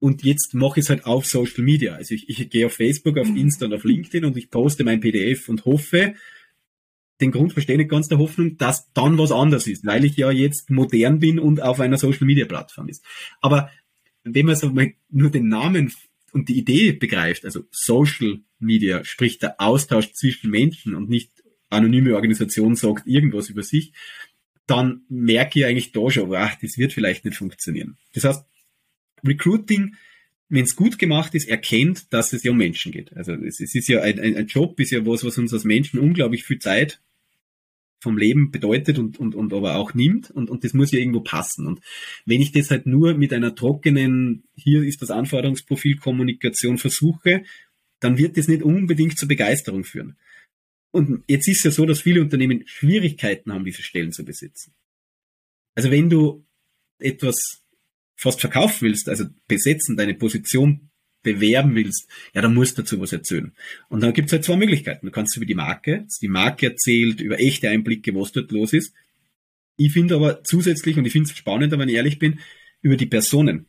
[0.00, 1.94] Und jetzt mache ich es halt auf Social Media.
[1.94, 3.36] Also ich, ich gehe auf Facebook, auf mhm.
[3.36, 6.14] Insta und auf LinkedIn und ich poste mein PDF und hoffe,
[7.20, 10.30] den Grund verstehe ich ganz der Hoffnung, dass dann was anders ist, weil ich ja
[10.30, 13.04] jetzt modern bin und auf einer Social Media Plattform ist.
[13.40, 13.70] Aber
[14.24, 15.92] wenn man so mal nur den Namen
[16.32, 21.30] und die Idee begreift, also Social Media, sprich der Austausch zwischen Menschen und nicht
[21.70, 23.92] anonyme Organisation sagt irgendwas über sich,
[24.66, 27.98] dann merke ich eigentlich da schon, ach, das wird vielleicht nicht funktionieren.
[28.14, 28.44] Das heißt,
[29.26, 29.96] Recruiting,
[30.48, 33.16] wenn es gut gemacht ist, erkennt, dass es ja um Menschen geht.
[33.16, 35.64] Also es, es ist ja ein, ein, ein Job, ist ja was, was uns als
[35.64, 37.00] Menschen unglaublich viel Zeit
[38.00, 41.20] vom Leben bedeutet und, und, und aber auch nimmt und, und das muss ja irgendwo
[41.20, 41.66] passen.
[41.66, 41.80] Und
[42.26, 47.44] wenn ich das halt nur mit einer trockenen, hier ist das Anforderungsprofil Kommunikation versuche,
[48.00, 50.16] dann wird das nicht unbedingt zur Begeisterung führen.
[50.90, 54.74] Und jetzt ist ja so, dass viele Unternehmen Schwierigkeiten haben, diese Stellen zu besitzen.
[55.74, 56.44] Also wenn du
[56.98, 57.63] etwas
[58.16, 60.90] fast verkaufen willst, also besetzen, deine Position
[61.22, 63.52] bewerben willst, ja, dann musst du dazu was erzählen.
[63.88, 65.06] Und dann gibt es halt zwei Möglichkeiten.
[65.06, 68.94] Du kannst über die Marke, die Marke erzählt, über echte Einblicke, was dort los ist.
[69.76, 72.38] Ich finde aber zusätzlich, und ich finde es spannender, wenn ich ehrlich bin,
[72.82, 73.66] über die Personen.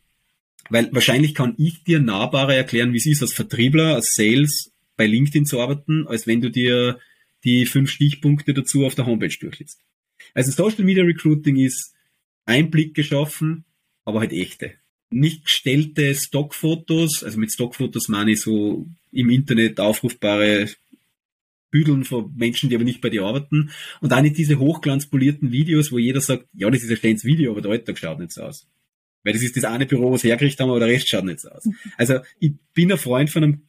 [0.68, 5.06] Weil wahrscheinlich kann ich dir nahbarer erklären, wie es ist, als Vertriebler, als Sales bei
[5.06, 6.98] LinkedIn zu arbeiten, als wenn du dir
[7.44, 9.80] die fünf Stichpunkte dazu auf der Homepage durchliest.
[10.34, 11.94] Also Social Media Recruiting ist
[12.44, 13.64] Einblick geschaffen,
[14.06, 14.72] aber halt echte
[15.10, 20.68] nicht gestellte Stockfotos, also mit Stockfotos meine ich so im Internet aufrufbare
[21.70, 25.92] Büdeln von Menschen, die aber nicht bei dir arbeiten und auch nicht diese hochglanzpolierten Videos,
[25.92, 28.42] wo jeder sagt, ja, das ist ein schönes Video, aber der Alltag schaut nicht so
[28.42, 28.66] aus.
[29.22, 31.48] Weil das ist das eine Büro, was hergerichtet haben, aber der Rest schaut nicht so
[31.48, 31.64] aus.
[31.64, 31.76] Mhm.
[31.96, 33.62] Also ich bin ein Freund von einem,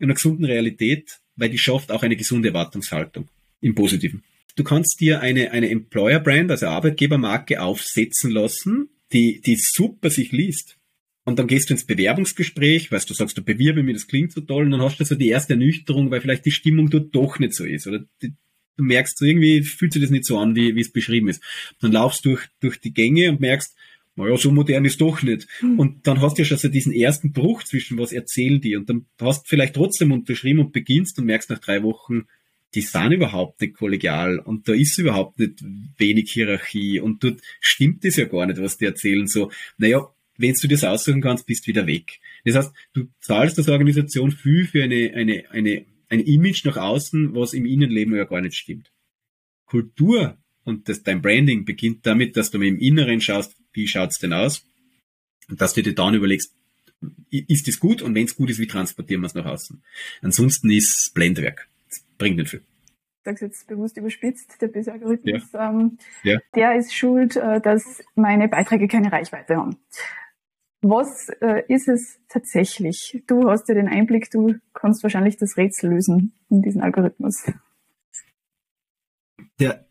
[0.00, 3.28] einer gesunden Realität, weil die schafft auch eine gesunde Erwartungshaltung
[3.60, 4.24] im Positiven.
[4.56, 10.32] Du kannst dir eine, eine Employer Brand, also Arbeitgebermarke aufsetzen lassen, die, die super sich
[10.32, 10.76] liest
[11.24, 14.42] und dann gehst du ins Bewerbungsgespräch, weißt du, sagst du, bewirbe mir, das klingt so
[14.42, 17.38] toll, und dann hast du so die erste Ernüchterung, weil vielleicht die Stimmung dort doch
[17.38, 17.86] nicht so ist.
[17.86, 18.34] Oder die,
[18.76, 21.42] du merkst so, irgendwie fühlt sich das nicht so an, wie, wie es beschrieben ist.
[21.80, 23.74] Dann laufst du durch, durch die Gänge und merkst,
[24.16, 25.48] naja, so modern ist doch nicht.
[25.62, 25.78] Mhm.
[25.78, 28.88] Und dann hast du ja schon so diesen ersten Bruch zwischen was erzählen die und
[28.88, 32.26] dann hast du vielleicht trotzdem unterschrieben und beginnst und merkst nach drei Wochen,
[32.74, 35.62] die sind überhaupt nicht kollegial und da ist überhaupt nicht
[35.96, 39.26] wenig Hierarchie und dort stimmt das ja gar nicht, was die erzählen.
[39.26, 42.18] So, naja, wenn du das aussuchen kannst, bist du wieder weg.
[42.44, 47.34] Das heißt, du zahlst als Organisation viel für eine, eine, eine, ein Image nach außen,
[47.34, 48.92] was im Innenleben ja gar nicht stimmt.
[49.66, 54.32] Kultur und das, dein Branding beginnt damit, dass du im Inneren schaust, wie schaut's denn
[54.32, 54.66] aus?
[55.48, 56.54] Und dass du dir dann überlegst,
[57.30, 58.02] ist das gut?
[58.02, 59.82] Und wenn es gut ist, wie transportieren wir es nach außen?
[60.22, 61.68] Ansonsten ist Blendwerk.
[62.18, 65.70] Bringt nicht viel Ich sage jetzt bewusst überspitzt, der Böse-Algorithmus, ja.
[65.70, 66.38] Ähm, ja.
[66.54, 69.76] der ist schuld, äh, dass meine Beiträge keine Reichweite haben.
[70.82, 73.22] Was äh, ist es tatsächlich?
[73.26, 77.50] Du hast ja den Einblick, du kannst wahrscheinlich das Rätsel lösen in diesen Algorithmus.
[79.58, 79.86] Der,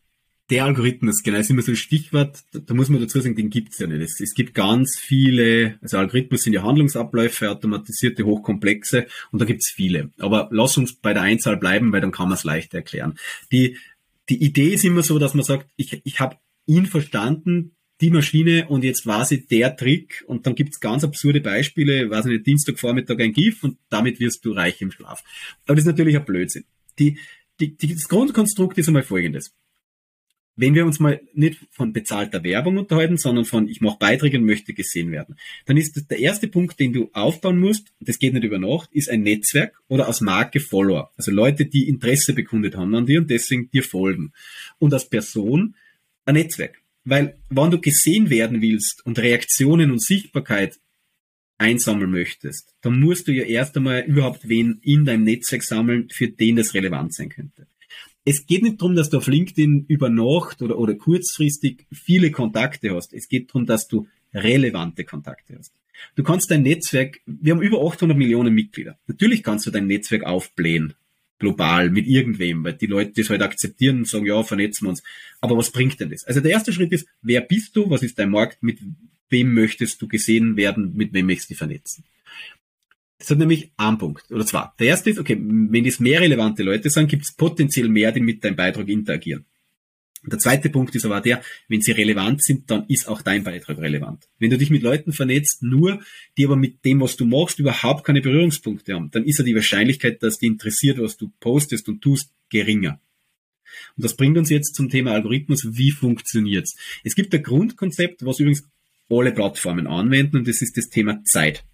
[0.50, 3.78] der Algorithmus, genau, ist immer so ein Stichwort, da, muss man dazu sagen, den gibt's
[3.78, 4.02] ja nicht.
[4.02, 9.70] Es, es, gibt ganz viele, also Algorithmus sind ja Handlungsabläufe, automatisierte, hochkomplexe und da gibt's
[9.70, 10.10] viele.
[10.18, 13.18] Aber lass uns bei der Einzahl bleiben, weil dann kann man es leicht erklären.
[13.52, 13.78] Die,
[14.28, 18.66] die Idee ist immer so, dass man sagt, ich, ich habe ihn verstanden, die Maschine
[18.68, 23.18] und jetzt war sie der Trick und dann gibt's ganz absurde Beispiele, weiß nicht, Dienstagvormittag
[23.18, 25.22] ein GIF und damit wirst du reich im Schlaf.
[25.64, 26.64] Aber das ist natürlich ein Blödsinn.
[26.98, 27.18] Die,
[27.60, 29.54] die, die, das Grundkonstrukt ist einmal folgendes.
[30.56, 34.44] Wenn wir uns mal nicht von bezahlter Werbung unterhalten, sondern von ich mache Beiträge und
[34.44, 35.36] möchte gesehen werden,
[35.66, 39.10] dann ist der erste Punkt, den du aufbauen musst, das geht nicht über Nacht, ist
[39.10, 41.12] ein Netzwerk oder aus Marke Follower.
[41.16, 44.32] Also Leute, die Interesse bekundet haben an dir und deswegen dir folgen.
[44.78, 45.74] Und als Person
[46.24, 46.80] ein Netzwerk.
[47.04, 50.78] Weil, wenn du gesehen werden willst und Reaktionen und Sichtbarkeit
[51.58, 56.28] einsammeln möchtest, dann musst du ja erst einmal überhaupt wen in deinem Netzwerk sammeln, für
[56.28, 57.66] den das relevant sein könnte
[58.24, 62.94] es geht nicht darum, dass du auf LinkedIn über Nacht oder, oder kurzfristig viele Kontakte
[62.94, 63.12] hast.
[63.12, 65.72] Es geht darum, dass du relevante Kontakte hast.
[66.16, 68.98] Du kannst dein Netzwerk, wir haben über 800 Millionen Mitglieder.
[69.06, 70.94] Natürlich kannst du dein Netzwerk aufblähen,
[71.38, 75.02] global, mit irgendwem, weil die Leute das halt akzeptieren und sagen, ja, vernetzen wir uns.
[75.40, 76.24] Aber was bringt denn das?
[76.24, 78.78] Also der erste Schritt ist, wer bist du, was ist dein Markt, mit
[79.28, 82.04] wem möchtest du gesehen werden, mit wem möchtest du vernetzen?
[83.18, 84.68] Das hat nämlich einen Punkt oder zwei.
[84.78, 88.20] Der erste ist, okay, wenn es mehr relevante Leute sind, gibt es potenziell mehr, die
[88.20, 89.46] mit deinem Beitrag interagieren.
[90.26, 93.78] Der zweite Punkt ist aber der, wenn sie relevant sind, dann ist auch dein Beitrag
[93.78, 94.26] relevant.
[94.38, 96.00] Wenn du dich mit Leuten vernetzt, nur
[96.38, 99.54] die aber mit dem, was du machst, überhaupt keine Berührungspunkte haben, dann ist ja die
[99.54, 103.00] Wahrscheinlichkeit, dass die interessiert, was du postest und tust, geringer.
[103.96, 105.76] Und das bringt uns jetzt zum Thema Algorithmus.
[105.76, 106.76] Wie funktioniert's?
[107.02, 108.66] Es gibt ein Grundkonzept, was übrigens
[109.10, 111.64] alle Plattformen anwenden, und das ist das Thema Zeit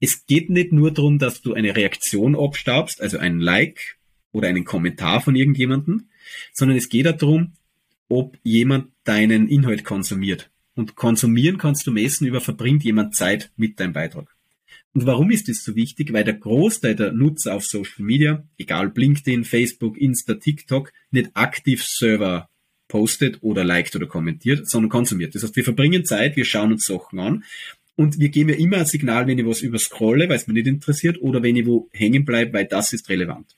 [0.00, 3.96] es geht nicht nur darum, dass du eine Reaktion abstaubst, also ein Like
[4.32, 6.08] oder einen Kommentar von irgendjemandem,
[6.52, 7.52] sondern es geht darum,
[8.08, 10.50] ob jemand deinen Inhalt konsumiert.
[10.74, 14.34] Und konsumieren kannst du messen über verbringt jemand Zeit mit deinem Beitrag.
[14.92, 16.12] Und warum ist das so wichtig?
[16.12, 21.82] Weil der Großteil der Nutzer auf Social Media, egal LinkedIn, Facebook, Insta, TikTok, nicht aktiv
[21.84, 22.48] Server
[22.86, 25.34] postet oder liked oder kommentiert, sondern konsumiert.
[25.34, 27.44] Das heißt, wir verbringen Zeit, wir schauen uns Sachen an
[27.96, 30.66] und wir geben ja immer ein Signal, wenn ich was überscrolle, weil es mir nicht
[30.66, 33.56] interessiert, oder wenn ich wo hängen bleibe, weil das ist relevant.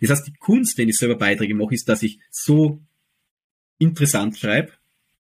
[0.00, 2.80] Das heißt, die Kunst, wenn ich selber Beiträge mache, ist, dass ich so
[3.78, 4.72] interessant schreibe,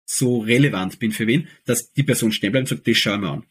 [0.05, 3.31] so relevant bin für wen, dass die Person stehen bleibt und sagt, das schauen wir
[3.31, 3.43] an.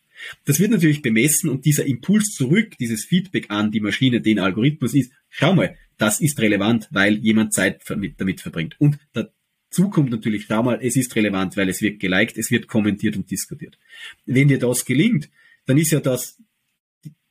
[0.44, 4.94] Das wird natürlich bemessen und dieser Impuls zurück, dieses Feedback an die Maschine, den Algorithmus
[4.94, 7.82] ist, schau mal, das ist relevant, weil jemand Zeit
[8.18, 8.76] damit verbringt.
[8.78, 9.30] Und der
[9.76, 13.14] Dazu kommt natürlich, schau mal, es ist relevant, weil es wird geliked, es wird kommentiert
[13.14, 13.76] und diskutiert.
[14.24, 15.28] Wenn dir das gelingt,
[15.66, 16.38] dann ist ja das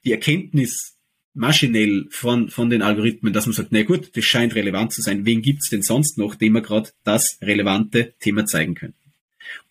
[0.03, 0.95] die Erkenntnis
[1.33, 5.25] maschinell von, von den Algorithmen, dass man sagt, na gut, das scheint relevant zu sein.
[5.25, 8.93] Wen gibt's denn sonst noch, dem wir gerade das relevante Thema zeigen können?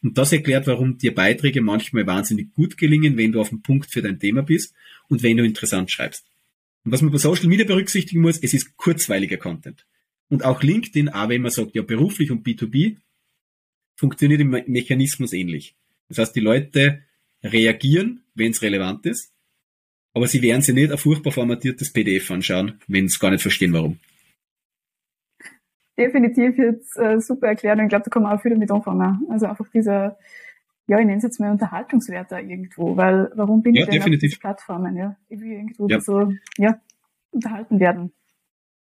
[0.02, 3.92] Und das erklärt, warum dir Beiträge manchmal wahnsinnig gut gelingen, wenn du auf dem Punkt
[3.92, 4.74] für dein Thema bist
[5.08, 6.24] und wenn du interessant schreibst.
[6.84, 9.86] Und was man bei Social Media berücksichtigen muss, es ist kurzweiliger Content.
[10.30, 12.96] Und auch LinkedIn, auch wenn man sagt, ja, beruflich und B2B,
[13.96, 15.76] funktioniert im Mechanismus ähnlich.
[16.08, 17.02] Das heißt, die Leute
[17.42, 19.32] reagieren, wenn es relevant ist,
[20.14, 23.72] aber sie werden sich nicht ein furchtbar formatiertes PDF anschauen, wenn sie gar nicht verstehen,
[23.72, 23.98] warum.
[25.96, 29.26] Definitiv jetzt äh, super erklärt und ich glaube, da kann man auch viel damit anfangen.
[29.30, 30.18] Also einfach dieser,
[30.86, 33.98] ja, ich nenne es jetzt mal Unterhaltungswert da irgendwo, weil warum bin ja, ich denn
[33.98, 34.28] definitiv.
[34.28, 34.96] auf diesen Plattformen?
[34.96, 35.16] Ja?
[35.28, 36.00] Ich will irgendwo ja.
[36.00, 36.80] so ja,
[37.30, 38.12] unterhalten werden.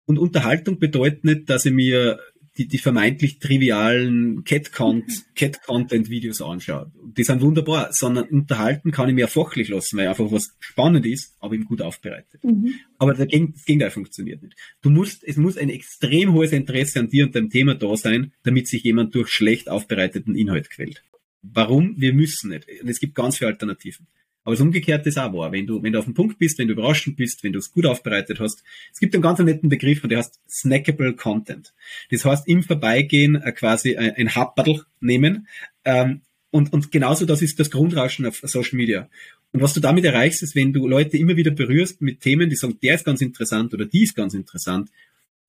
[0.07, 2.19] Und Unterhaltung bedeutet nicht, dass ich mir
[2.59, 6.93] die, die vermeintlich trivialen Cat-Content-Videos Cat anschaue.
[7.17, 11.35] Die sind wunderbar, sondern unterhalten kann ich mir fachlich lassen, weil einfach was spannend ist,
[11.41, 12.45] aber eben gut aufbereitet.
[12.45, 12.75] Mhm.
[12.99, 14.55] Aber das Gegenteil funktioniert nicht.
[14.83, 18.33] Du musst, es muss ein extrem hohes Interesse an dir und deinem Thema da sein,
[18.43, 21.03] damit sich jemand durch schlecht aufbereiteten Inhalt quält.
[21.41, 21.95] Warum?
[21.99, 22.69] Wir müssen nicht.
[22.69, 24.07] Es gibt ganz viele Alternativen.
[24.45, 25.53] Aber das Umgekehrte ist auch wahr.
[25.53, 27.73] Wenn du, wenn du auf dem Punkt bist, wenn du überraschend bist, wenn du es
[27.73, 28.65] gut aufbereitet hast.
[28.93, 31.73] Es gibt einen ganz netten Begriff und der heißt snackable Content.
[32.11, 35.47] Das heißt, im Vorbeigehen äh, quasi ein, ein Happerl nehmen.
[35.85, 39.09] Ähm, und, und genauso das ist das Grundrauschen auf Social Media.
[39.53, 42.57] Und was du damit erreichst, ist, wenn du Leute immer wieder berührst mit Themen, die
[42.57, 44.91] sagen, der ist ganz interessant oder die ist ganz interessant,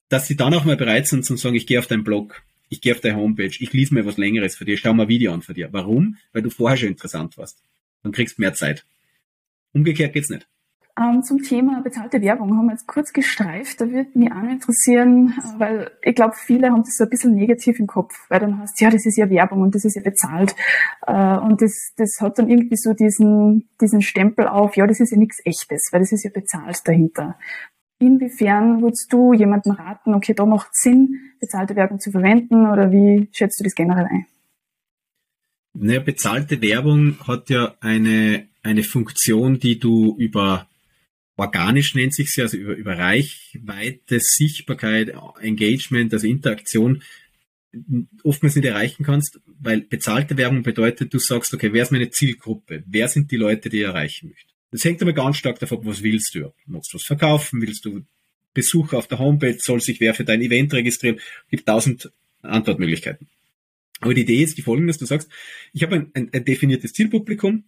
[0.09, 2.81] dass sie dann auch mal bereit sind zu sagen, ich gehe auf deinen Blog, ich
[2.81, 5.33] gehe auf deine Homepage, ich lese mir was Längeres für dich, schau mal ein Video
[5.33, 5.69] an für dir.
[5.71, 6.17] Warum?
[6.33, 7.61] Weil du vorher schon interessant warst.
[8.03, 8.85] Dann kriegst mehr Zeit.
[9.73, 10.47] Umgekehrt geht's nicht.
[10.95, 13.81] Ähm, zum Thema bezahlte Werbung haben wir jetzt kurz gestreift.
[13.81, 17.79] Da würde mich auch interessieren, weil ich glaube, viele haben das so ein bisschen negativ
[17.79, 20.55] im Kopf, weil dann heißt, ja, das ist ja Werbung und das ist ja bezahlt.
[21.07, 25.11] Äh, und das, das hat dann irgendwie so diesen, diesen Stempel auf, ja, das ist
[25.11, 27.39] ja nichts Echtes, weil das ist ja bezahlt dahinter.
[27.97, 33.29] Inwiefern würdest du jemandem raten, okay, da macht Sinn, bezahlte Werbung zu verwenden oder wie
[33.31, 34.27] schätzt du das generell ein?
[35.73, 40.67] Naja, bezahlte Werbung hat ja eine, eine Funktion, die du über
[41.35, 47.01] organisch nennt sich sie, also über, über Reichweite, Sichtbarkeit, Engagement, also Interaktion
[48.23, 52.83] oftmals nicht erreichen kannst, weil bezahlte Werbung bedeutet, du sagst, okay, wer ist meine Zielgruppe?
[52.85, 54.53] Wer sind die Leute, die ich erreichen möchte?
[54.71, 56.53] Das hängt aber ganz stark davon ab, was willst du?
[56.67, 57.61] Willst du was verkaufen?
[57.61, 58.05] Willst du
[58.53, 59.57] Besucher auf der Homepage?
[59.57, 61.17] Soll sich wer für dein Event registrieren?
[61.17, 63.27] Es gibt tausend Antwortmöglichkeiten.
[64.03, 65.29] Aber die Idee ist die folgende, dass du sagst,
[65.73, 67.63] ich habe ein, ein, ein definiertes Zielpublikum,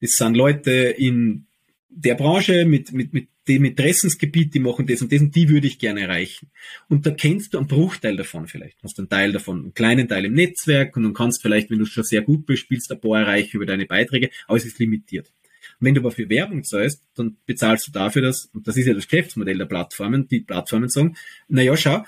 [0.00, 1.46] das sind Leute in
[1.88, 5.66] der Branche mit, mit, mit dem Interessensgebiet, die machen das und das und die würde
[5.66, 6.50] ich gerne erreichen.
[6.88, 8.78] Und da kennst du einen Bruchteil davon vielleicht.
[8.78, 11.78] Du hast einen Teil davon, einen kleinen Teil im Netzwerk und du kannst vielleicht, wenn
[11.78, 14.78] du schon sehr gut bist, spielst ein paar erreichen über deine Beiträge, aber es ist
[14.78, 15.32] limitiert.
[15.78, 18.86] Und wenn du aber für Werbung zahlst, dann bezahlst du dafür das, und das ist
[18.86, 21.16] ja das Geschäftsmodell der Plattformen, die Plattformen sagen,
[21.48, 22.04] na ja, schau,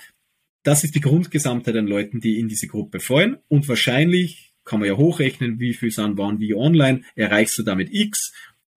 [0.63, 4.89] das ist die Grundgesamtheit an Leuten, die in diese Gruppe fallen und wahrscheinlich kann man
[4.89, 8.33] ja hochrechnen, wie viel sind wann wie online, erreichst du damit X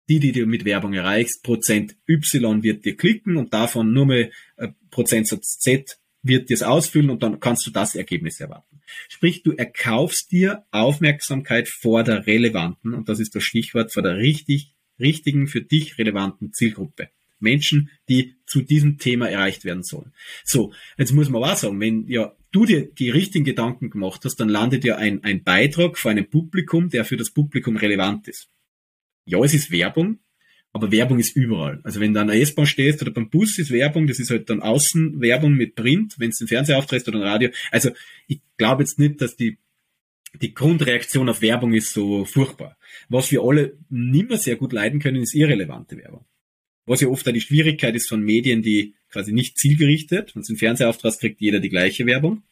[0.08, 4.30] die, die du mit Werbung erreichst, Prozent Y wird dir klicken und davon nur mal
[4.56, 8.80] äh, Prozentsatz Z wird dir es ausfüllen und dann kannst du das Ergebnis erwarten.
[9.08, 14.16] Sprich, du erkaufst dir Aufmerksamkeit vor der relevanten, und das ist das Stichwort, vor der
[14.16, 17.08] richtig, richtigen, für dich relevanten Zielgruppe.
[17.42, 20.12] Menschen, die zu diesem Thema erreicht werden sollen.
[20.44, 24.36] So, jetzt muss man auch sagen, wenn ja du dir die richtigen Gedanken gemacht hast,
[24.36, 28.48] dann landet ja ein, ein Beitrag vor einem Publikum, der für das Publikum relevant ist
[29.24, 30.18] ja, es ist Werbung,
[30.72, 31.80] aber Werbung ist überall.
[31.84, 34.48] Also wenn du an der S-Bahn stehst oder beim Bus ist Werbung, das ist halt
[34.48, 37.50] dann Außenwerbung mit Print, wenn es den Fernseher aufträgst oder ein Radio.
[37.70, 37.90] Also
[38.26, 39.58] ich glaube jetzt nicht, dass die
[40.40, 42.78] die Grundreaktion auf Werbung ist so furchtbar.
[43.10, 46.24] Was wir alle nimmer sehr gut leiden können, ist irrelevante Werbung.
[46.86, 50.48] Was ja oft auch die Schwierigkeit ist von Medien, die quasi nicht zielgerichtet, wenn du
[50.48, 52.42] den Fernseher aufträgst, kriegt jeder die gleiche Werbung.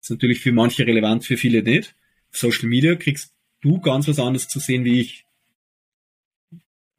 [0.00, 1.94] Ist natürlich für manche relevant, für viele nicht.
[2.30, 5.26] Auf Social Media kriegst du ganz was anderes zu sehen wie ich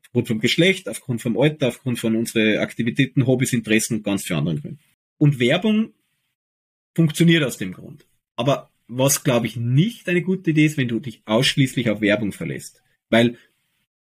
[0.05, 4.39] aufgrund vom Geschlecht, aufgrund vom Alter, aufgrund von unseren Aktivitäten, Hobbys, Interessen und ganz vielen
[4.39, 4.79] anderen Gründen.
[5.17, 5.93] Und Werbung
[6.93, 8.05] funktioniert aus dem Grund.
[8.35, 12.31] Aber was, glaube ich, nicht eine gute Idee ist, wenn du dich ausschließlich auf Werbung
[12.31, 12.83] verlässt.
[13.09, 13.37] Weil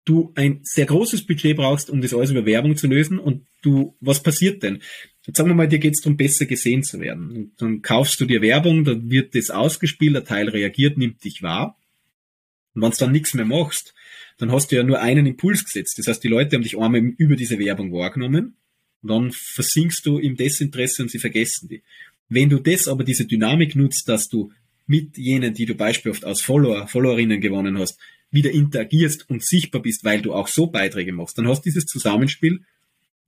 [0.04, 3.96] du ein sehr großes Budget brauchst, um das alles über Werbung zu lösen und du,
[4.00, 4.80] was passiert denn?
[5.26, 7.30] Jetzt sagen wir mal, dir geht es darum, besser gesehen zu werden.
[7.30, 11.42] Und dann kaufst du dir Werbung, dann wird das ausgespielt, der Teil reagiert, nimmt dich
[11.42, 11.78] wahr.
[12.74, 13.94] Und wenn du dann nichts mehr machst,
[14.38, 15.98] dann hast du ja nur einen Impuls gesetzt.
[15.98, 18.56] Das heißt, die Leute haben dich einmal über diese Werbung wahrgenommen
[19.02, 21.82] und dann versinkst du im Desinteresse und sie vergessen die.
[22.28, 24.52] Wenn du das aber diese Dynamik nutzt, dass du
[24.86, 27.98] mit jenen, die du beispielhaft aus Follower, Followerinnen gewonnen hast,
[28.30, 32.62] wieder interagierst und sichtbar bist, weil du auch so Beiträge machst, dann hast dieses Zusammenspiel,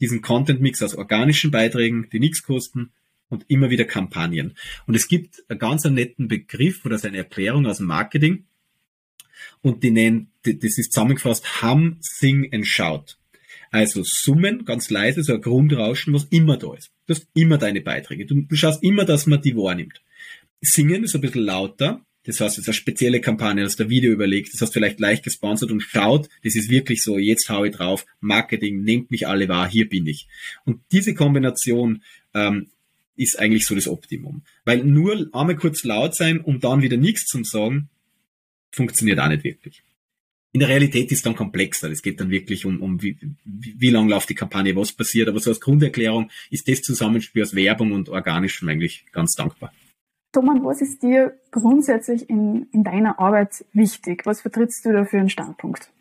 [0.00, 2.90] diesen Content-Mix aus organischen Beiträgen, die nichts kosten
[3.28, 4.54] und immer wieder Kampagnen.
[4.86, 8.44] Und es gibt einen ganz netten Begriff oder eine Erklärung aus dem Marketing,
[9.60, 13.16] und die nennen, das ist zusammengefasst Hum, Sing and Shout.
[13.70, 16.90] Also Summen, ganz leise, so ein Grundrauschen, was immer da ist.
[17.06, 18.26] Du hast immer deine Beiträge.
[18.26, 20.02] Du, du schaust immer, dass man die wahrnimmt.
[20.60, 22.04] Singen ist ein bisschen lauter.
[22.24, 25.24] Das heißt, es ist eine spezielle Kampagne, dass der Video überlegt, das heißt vielleicht leicht
[25.24, 29.48] gesponsert und schaut, das ist wirklich so, jetzt hau ich drauf, Marketing, nehmt mich alle
[29.48, 30.28] wahr, hier bin ich.
[30.64, 32.02] Und diese Kombination
[32.34, 32.68] ähm,
[33.16, 34.42] ist eigentlich so das Optimum.
[34.64, 37.88] Weil nur einmal kurz laut sein, um dann wieder nichts zu sagen,
[38.70, 39.82] funktioniert auch nicht wirklich.
[40.54, 41.90] In der Realität ist es dann komplexer.
[41.90, 45.28] Es geht dann wirklich um, um wie, wie, wie lang läuft die Kampagne, was passiert.
[45.28, 49.72] Aber so als Grunderklärung ist das Zusammenspiel aus Werbung und Organischem eigentlich ganz dankbar.
[50.32, 54.24] Thomas, was ist dir grundsätzlich in, in deiner Arbeit wichtig?
[54.24, 55.92] Was vertrittst du da für einen Standpunkt?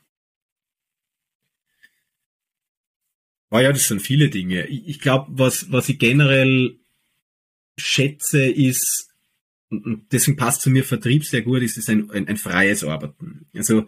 [3.50, 4.66] Oh ja, das sind viele Dinge.
[4.68, 6.80] Ich, ich glaube, was, was ich generell
[7.78, 9.12] schätze, ist
[9.72, 13.46] und deswegen passt zu mir Vertrieb sehr gut, ist es ein, ein, ein freies Arbeiten.
[13.56, 13.88] Also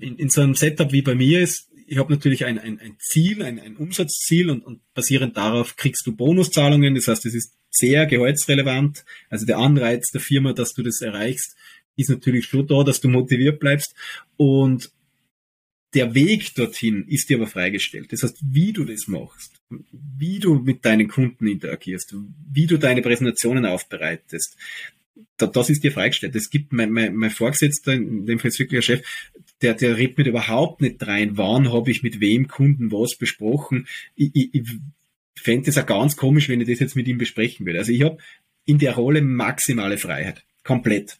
[0.00, 2.96] in, in so einem Setup wie bei mir ist, ich habe natürlich ein, ein, ein
[2.98, 6.94] Ziel, ein, ein Umsatzziel und, und basierend darauf kriegst du Bonuszahlungen.
[6.94, 9.04] Das heißt, es ist sehr gehaltsrelevant.
[9.28, 11.54] Also der Anreiz der Firma, dass du das erreichst,
[11.96, 13.94] ist natürlich schon da, dass du motiviert bleibst.
[14.38, 14.90] Und
[15.92, 18.10] der Weg dorthin ist dir aber freigestellt.
[18.10, 19.60] Das heißt, wie du das machst,
[19.92, 22.14] wie du mit deinen Kunden interagierst,
[22.50, 24.56] wie du deine Präsentationen aufbereitest,
[25.36, 26.34] das ist dir freigestellt.
[26.36, 29.02] Es gibt mein, mein, mein Vorgesetzter, in dem Fall der Chef,
[29.60, 33.86] der, der redet mit überhaupt nicht rein, wann habe ich mit wem Kunden was besprochen.
[34.16, 34.68] Ich, ich, ich
[35.36, 37.80] fände es auch ganz komisch, wenn ich das jetzt mit ihm besprechen würde.
[37.80, 38.18] Also ich habe
[38.64, 40.44] in der Rolle maximale Freiheit.
[40.62, 41.18] Komplett.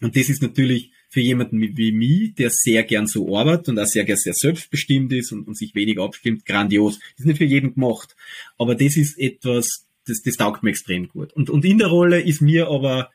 [0.00, 3.86] Und das ist natürlich für jemanden wie mich, der sehr gern so arbeitet und auch
[3.86, 6.98] sehr, sehr selbstbestimmt ist und, und sich wenig abstimmt, grandios.
[6.98, 8.14] Das ist nicht für jeden gemacht.
[8.56, 11.32] Aber das ist etwas, das, das taugt mir extrem gut.
[11.32, 13.10] Und, und in der Rolle ist mir aber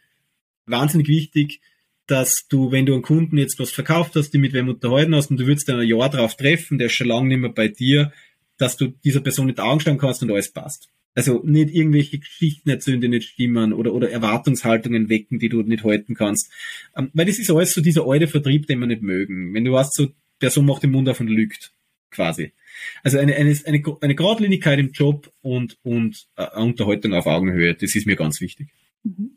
[0.65, 1.61] wahnsinnig wichtig,
[2.07, 5.31] dass du, wenn du einen Kunden jetzt was verkauft hast, die mit wem unterhalten hast
[5.31, 7.67] und du würdest dann ein Jahr drauf treffen, der ist schon lange nicht mehr bei
[7.67, 8.11] dir,
[8.57, 10.89] dass du dieser Person nicht Augen schauen kannst und alles passt.
[11.15, 15.83] Also nicht irgendwelche Geschichten erzählen, die nicht stimmen oder, oder Erwartungshaltungen wecken, die du nicht
[15.83, 16.51] halten kannst.
[16.95, 19.53] Ähm, weil das ist alles so dieser alte Vertrieb, den wir nicht mögen.
[19.53, 20.09] Wenn du weißt, so,
[20.39, 21.71] Person macht den Mund auf und lügt,
[22.11, 22.51] quasi.
[23.03, 27.95] Also eine, eine, eine, eine Gradlinigkeit im Job und, und äh, Unterhaltung auf Augenhöhe, das
[27.95, 28.69] ist mir ganz wichtig.
[29.03, 29.31] Mhm.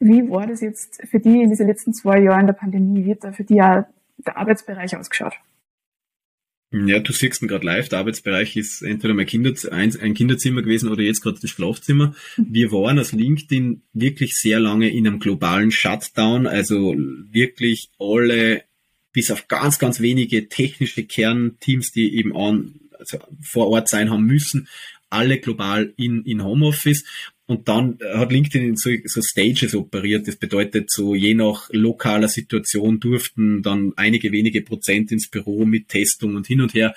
[0.00, 3.04] Wie war das jetzt für die in diesen letzten zwei Jahren der Pandemie?
[3.04, 3.84] Wird da für die auch
[4.18, 5.34] der Arbeitsbereich ausgeschaut?
[6.72, 7.88] Ja, du siehst ihn gerade live.
[7.88, 12.14] Der Arbeitsbereich ist entweder mein Kinder, ein, ein Kinderzimmer gewesen oder jetzt gerade das Schlafzimmer.
[12.36, 12.46] Mhm.
[12.48, 18.62] Wir waren als LinkedIn wirklich sehr lange in einem globalen Shutdown, also wirklich alle
[19.12, 24.26] bis auf ganz, ganz wenige technische Kernteams, die eben an, also vor Ort sein haben
[24.26, 24.68] müssen,
[25.08, 27.04] alle global in, in Homeoffice.
[27.46, 30.28] Und dann hat LinkedIn in so, so Stages operiert.
[30.28, 35.88] Das bedeutet, so je nach lokaler Situation durften dann einige wenige Prozent ins Büro mit
[35.88, 36.94] Testung und hin und her.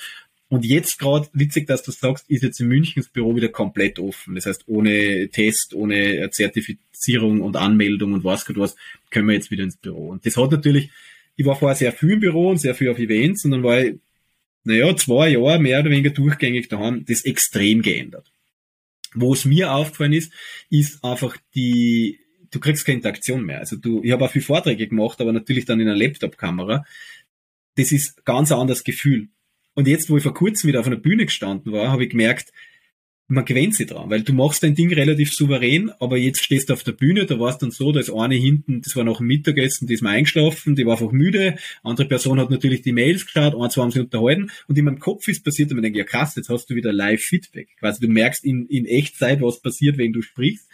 [0.50, 3.98] Und jetzt gerade, witzig, dass du sagst, ist jetzt in München das Büro wieder komplett
[3.98, 4.36] offen.
[4.36, 8.76] Das heißt, ohne Test, ohne Zertifizierung und Anmeldung und was Gott was,
[9.10, 10.10] können wir jetzt wieder ins Büro.
[10.10, 10.92] Und das hat natürlich,
[11.36, 13.82] ich war vorher sehr viel im Büro und sehr viel auf Events und dann war
[13.82, 13.96] ich,
[14.64, 18.32] naja, zwei Jahre mehr oder weniger durchgängig daheim, das extrem geändert.
[19.14, 20.32] Wo es mir aufgefallen ist,
[20.70, 22.20] ist einfach die,
[22.50, 23.60] du kriegst keine Interaktion mehr.
[23.60, 26.86] Also du, ich habe auch viele Vorträge gemacht, aber natürlich dann in einer Laptop-Kamera.
[27.76, 29.30] Das ist ganz ein anderes Gefühl.
[29.76, 32.52] Und jetzt, wo ich vor kurzem wieder auf einer Bühne gestanden war, habe ich gemerkt,
[33.28, 36.74] man gewöhnt sich dran, weil du machst dein Ding relativ souverän, aber jetzt stehst du
[36.74, 39.18] auf der Bühne, da war es dann so, da ist eine hinten, das war nach
[39.18, 42.92] dem Mittagessen, die ist mal eingeschlafen, die war einfach müde, andere Person hat natürlich die
[42.92, 45.84] Mails geschaut, ein, zwei haben sie unterhalten und in meinem Kopf ist passiert und man
[45.84, 47.70] denkt, ja krass, jetzt hast du wieder Live-Feedback.
[47.80, 50.70] Quasi du merkst in, in Echtzeit, was passiert, wenn du sprichst,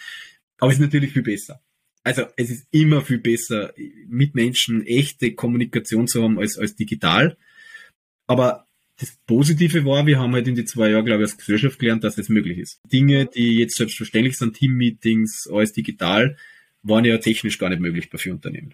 [0.57, 1.61] aber es ist natürlich viel besser.
[2.03, 3.73] Also es ist immer viel besser,
[4.07, 7.37] mit Menschen echte Kommunikation zu haben als, als digital.
[8.25, 8.68] Aber
[8.99, 12.03] das Positive war, wir haben halt in die zwei Jahre, glaube ich, als Gesellschaft gelernt,
[12.03, 12.81] dass es möglich ist.
[12.91, 16.37] Dinge, die jetzt selbstverständlich sind, Team-Meetings, alles digital,
[16.83, 18.73] waren ja technisch gar nicht möglich bei vielen Unternehmen.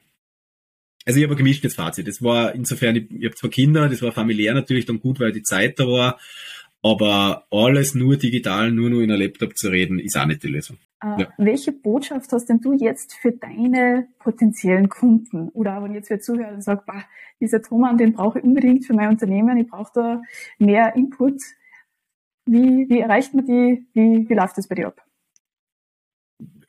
[1.05, 2.07] Also ich habe ein gemischtes Fazit.
[2.07, 5.31] Das war insofern, ich, ich habe zwei Kinder, das war familiär natürlich dann gut, weil
[5.31, 6.19] die Zeit da war.
[6.81, 10.47] Aber alles nur digital, nur nur in einem Laptop zu reden, ist auch nicht die
[10.47, 10.77] Lösung.
[11.05, 11.33] Äh, ja.
[11.37, 15.49] Welche Botschaft hast denn du jetzt für deine potenziellen Kunden?
[15.49, 17.05] Oder wenn jetzt wer zuhört und sagt, bah,
[17.39, 20.21] dieser Thomann, den brauche ich unbedingt für mein Unternehmen, ich brauche da
[20.57, 21.41] mehr Input.
[22.45, 23.85] Wie, wie erreicht man die?
[23.93, 25.01] Wie, wie läuft das bei dir ab?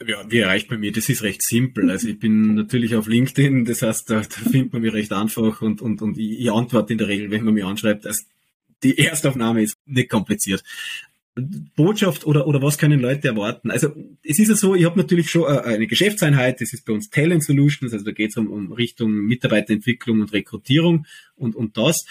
[0.07, 0.93] Ja, wie erreicht man mich?
[0.93, 1.91] Das ist recht simpel.
[1.91, 5.63] Also ich bin natürlich auf LinkedIn, das heißt, da, da findet man mich recht einfach
[5.63, 8.07] und, und, und ich, ich antworte in der Regel, wenn man mich anschreibt.
[8.07, 8.25] Also
[8.83, 10.63] die Erstaufnahme ist nicht kompliziert.
[11.37, 13.71] Botschaft oder, oder was können Leute erwarten?
[13.71, 13.89] Also
[14.23, 17.11] es ist ja so, ich habe natürlich schon äh, eine Geschäftseinheit, das ist bei uns
[17.11, 21.07] Talent Solutions, also da geht es um, um Richtung Mitarbeiterentwicklung und Rekrutierung
[21.37, 22.07] und, und das.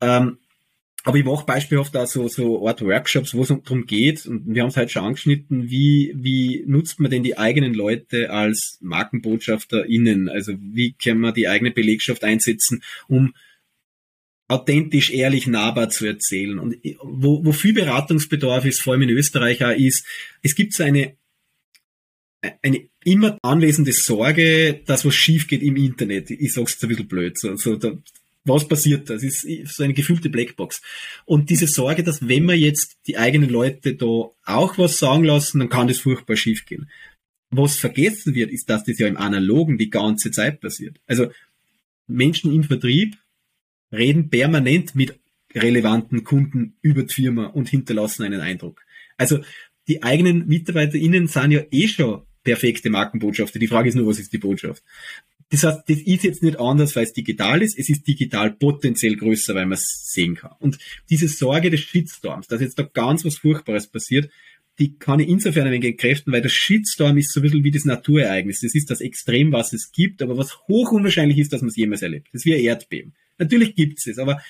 [0.00, 0.38] Ähm,
[1.04, 4.62] aber ich mache beispielhaft auch so, so Art Workshops, wo es darum geht, und wir
[4.62, 10.28] haben es heute schon angeschnitten, wie, wie nutzt man denn die eigenen Leute als MarkenbotschafterInnen?
[10.28, 13.34] Also wie kann man die eigene Belegschaft einsetzen, um
[14.52, 16.58] authentisch, ehrlich, nahbar zu erzählen.
[16.58, 20.06] Und wo, wo viel Beratungsbedarf ist, vor allem in Österreich auch, ist,
[20.42, 21.16] es gibt so eine,
[22.62, 26.30] eine immer anwesende Sorge, dass was schief geht im Internet.
[26.30, 27.38] Ich sag's jetzt ein bisschen blöd.
[27.38, 27.96] So, so, da,
[28.44, 29.14] was passiert da?
[29.14, 30.82] Das ist so eine gefühlte Blackbox.
[31.24, 35.60] Und diese Sorge, dass wenn wir jetzt die eigenen Leute da auch was sagen lassen,
[35.60, 36.90] dann kann das furchtbar schief gehen.
[37.50, 40.96] Was vergessen wird, ist, dass das ja im Analogen die ganze Zeit passiert.
[41.06, 41.30] Also
[42.06, 43.16] Menschen im Vertrieb
[43.92, 45.18] reden permanent mit
[45.54, 48.82] relevanten Kunden über die Firma und hinterlassen einen Eindruck.
[49.18, 49.40] Also
[49.88, 53.58] die eigenen MitarbeiterInnen sind ja eh schon perfekte Markenbotschafter.
[53.58, 54.82] Die Frage ist nur, was ist die Botschaft?
[55.50, 57.78] Das heißt, das ist jetzt nicht anders, weil es digital ist.
[57.78, 60.52] Es ist digital potenziell größer, weil man es sehen kann.
[60.58, 60.78] Und
[61.10, 64.30] diese Sorge des Shitstorms, dass jetzt da ganz was Furchtbares passiert,
[64.78, 67.70] die kann ich insofern ein wenig entkräften, weil der Shitstorm ist so ein bisschen wie
[67.70, 68.62] das Naturereignis.
[68.62, 71.76] Das ist das Extrem, was es gibt, aber was hoch unwahrscheinlich ist, dass man es
[71.76, 72.28] jemals erlebt.
[72.32, 73.12] Das ist wie ein Erdbeben.
[73.38, 74.42] Natürlich gibt's es, aber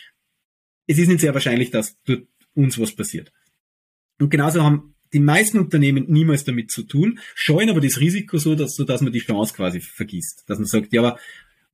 [0.86, 3.32] es ist nicht sehr wahrscheinlich, dass dort uns was passiert.
[4.18, 8.54] Und genauso haben die meisten Unternehmen niemals damit zu tun, scheuen aber das Risiko so,
[8.54, 10.44] dass, so dass man die Chance quasi vergisst.
[10.46, 11.18] Dass man sagt, ja, aber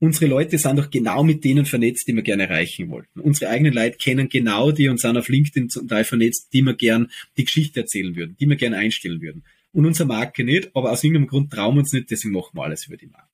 [0.00, 3.20] unsere Leute sind doch genau mit denen vernetzt, die wir gerne erreichen wollten.
[3.20, 6.74] Unsere eigenen Leute kennen genau die und sind auf LinkedIn zum Teil vernetzt, die wir
[6.74, 9.44] gern die Geschichte erzählen würden, die wir gerne einstellen würden.
[9.72, 12.64] Und unsere Marke nicht, aber aus irgendeinem Grund trauen wir uns nicht, deswegen machen wir
[12.64, 13.28] alles über die Marke.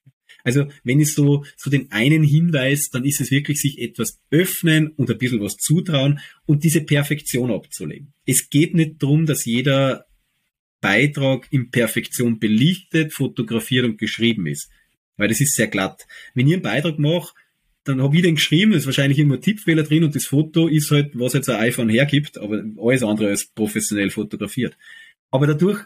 [0.45, 4.89] Also wenn ich so, so den einen Hinweis, dann ist es wirklich sich etwas öffnen
[4.89, 8.13] und ein bisschen was zutrauen und diese Perfektion abzulegen.
[8.27, 10.07] Es geht nicht darum, dass jeder
[10.83, 14.69] Beitrag in Perfektion belichtet, fotografiert und geschrieben ist.
[15.17, 16.07] Weil das ist sehr glatt.
[16.35, 17.33] Wenn ich einen Beitrag mache,
[17.85, 21.19] dann habe ich den geschrieben, ist wahrscheinlich immer Tippfehler drin und das Foto ist halt,
[21.19, 24.77] was jetzt ein iPhone hergibt, aber alles andere ist professionell fotografiert.
[25.31, 25.85] Aber dadurch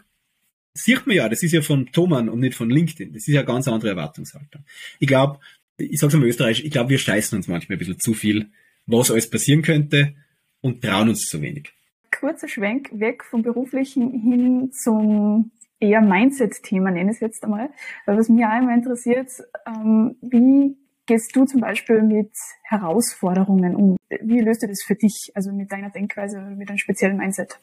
[0.73, 3.13] sieht man ja, das ist ja von Thomann und nicht von LinkedIn.
[3.13, 4.63] Das ist ja eine ganz andere Erwartungshaltung.
[4.99, 5.39] Ich glaube,
[5.77, 8.51] ich sage es mal Österreich, ich glaube, wir scheißen uns manchmal ein bisschen zu viel,
[8.85, 10.15] was alles passieren könnte
[10.61, 11.71] und trauen uns zu wenig.
[12.11, 17.69] Kurzer Schwenk weg vom beruflichen hin zum eher Mindset-Thema, nenne ich es jetzt einmal.
[18.05, 19.29] Weil was mich auch immer interessiert,
[19.65, 22.31] ähm, wie gehst du zum Beispiel mit
[22.63, 23.97] Herausforderungen um?
[24.21, 27.59] Wie löst du das für dich, also mit deiner Denkweise, mit einem speziellen Mindset?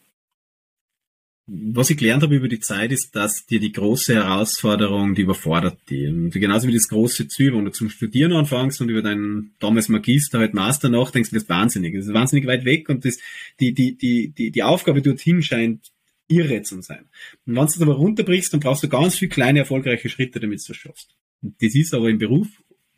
[1.48, 5.78] Was ich gelernt habe über die Zeit ist, dass dir die große Herausforderung, die überfordert
[5.88, 6.08] die.
[6.08, 9.88] Und genauso wie das große Ziel, wenn du zum Studieren anfängst und über deinen damals
[9.88, 11.94] Magister, halt Master nachdenkst, das ist wahnsinnig.
[11.94, 13.18] Das ist wahnsinnig weit weg und das,
[13.60, 15.92] die, die, die, die, die Aufgabe dorthin scheint
[16.26, 17.04] irre zu sein.
[17.46, 20.60] Und wenn du das aber runterbrichst, dann brauchst du ganz viele kleine, erfolgreiche Schritte, damit
[20.60, 21.14] du das schaffst.
[21.42, 22.48] Und das ist aber im Beruf,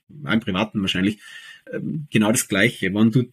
[0.08, 1.18] im Privaten wahrscheinlich,
[1.72, 2.94] ähm, genau das Gleiche.
[2.94, 3.24] Wenn du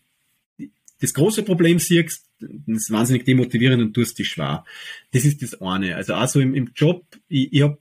[1.01, 4.65] das große Problem siehst, das ist wahnsinnig demotivierend und tust dich schwer.
[5.11, 5.95] Das ist das eine.
[5.95, 7.77] Also auch so im, im Job, ich, ich habe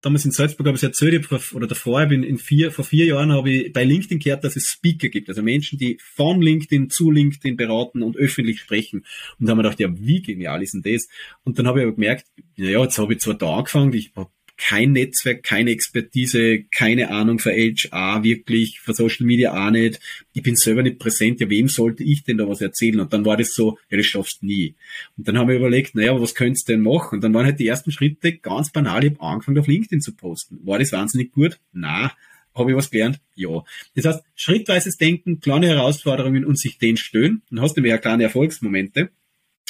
[0.00, 3.06] damals in Salzburg habe ich es erzählt, oder davor, ich bin in vier, vor vier
[3.06, 6.90] Jahren habe ich bei LinkedIn gehört, dass es Speaker gibt, also Menschen, die von LinkedIn
[6.90, 9.04] zu LinkedIn beraten und öffentlich sprechen.
[9.38, 11.08] Und da haben wir gedacht, ja, wie genial ist denn das?
[11.44, 12.26] Und dann habe ich aber gemerkt,
[12.56, 14.30] naja, jetzt habe ich zwar da angefangen, ich habe
[14.60, 20.00] kein Netzwerk, keine Expertise, keine Ahnung für HR wirklich, für Social Media auch nicht.
[20.34, 21.40] Ich bin selber nicht präsent.
[21.40, 23.00] Ja, wem sollte ich denn da was erzählen?
[23.00, 24.74] Und dann war das so, ja, das schaffst nie.
[25.16, 27.16] Und dann haben wir überlegt, naja, was könntest du denn machen?
[27.16, 29.02] Und dann waren halt die ersten Schritte ganz banal.
[29.02, 30.60] Ich habe angefangen, auf LinkedIn zu posten.
[30.62, 31.58] War das wahnsinnig gut?
[31.72, 32.12] Na,
[32.54, 33.18] habe ich was gelernt?
[33.34, 33.64] Ja.
[33.94, 37.40] Das heißt, schrittweises Denken, kleine Herausforderungen und sich denen stellen.
[37.50, 39.08] Dann hast du mehr kleine Erfolgsmomente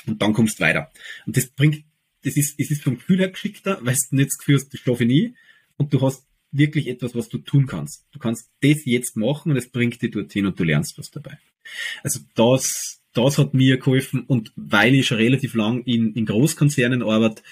[0.09, 0.91] und dann kommst du weiter.
[1.27, 1.85] Und das bringt
[2.25, 4.81] das ist, es ist vom Gefühl her geschickter, weil du nicht das Gefühl hast, das
[4.81, 5.35] schaffe ich nie.
[5.77, 8.07] Und du hast wirklich etwas, was du tun kannst.
[8.13, 11.39] Du kannst das jetzt machen und es bringt dich dorthin und du lernst was dabei.
[12.03, 17.03] Also das, das hat mir geholfen und weil ich schon relativ lang in, in Großkonzernen
[17.03, 17.43] arbeite,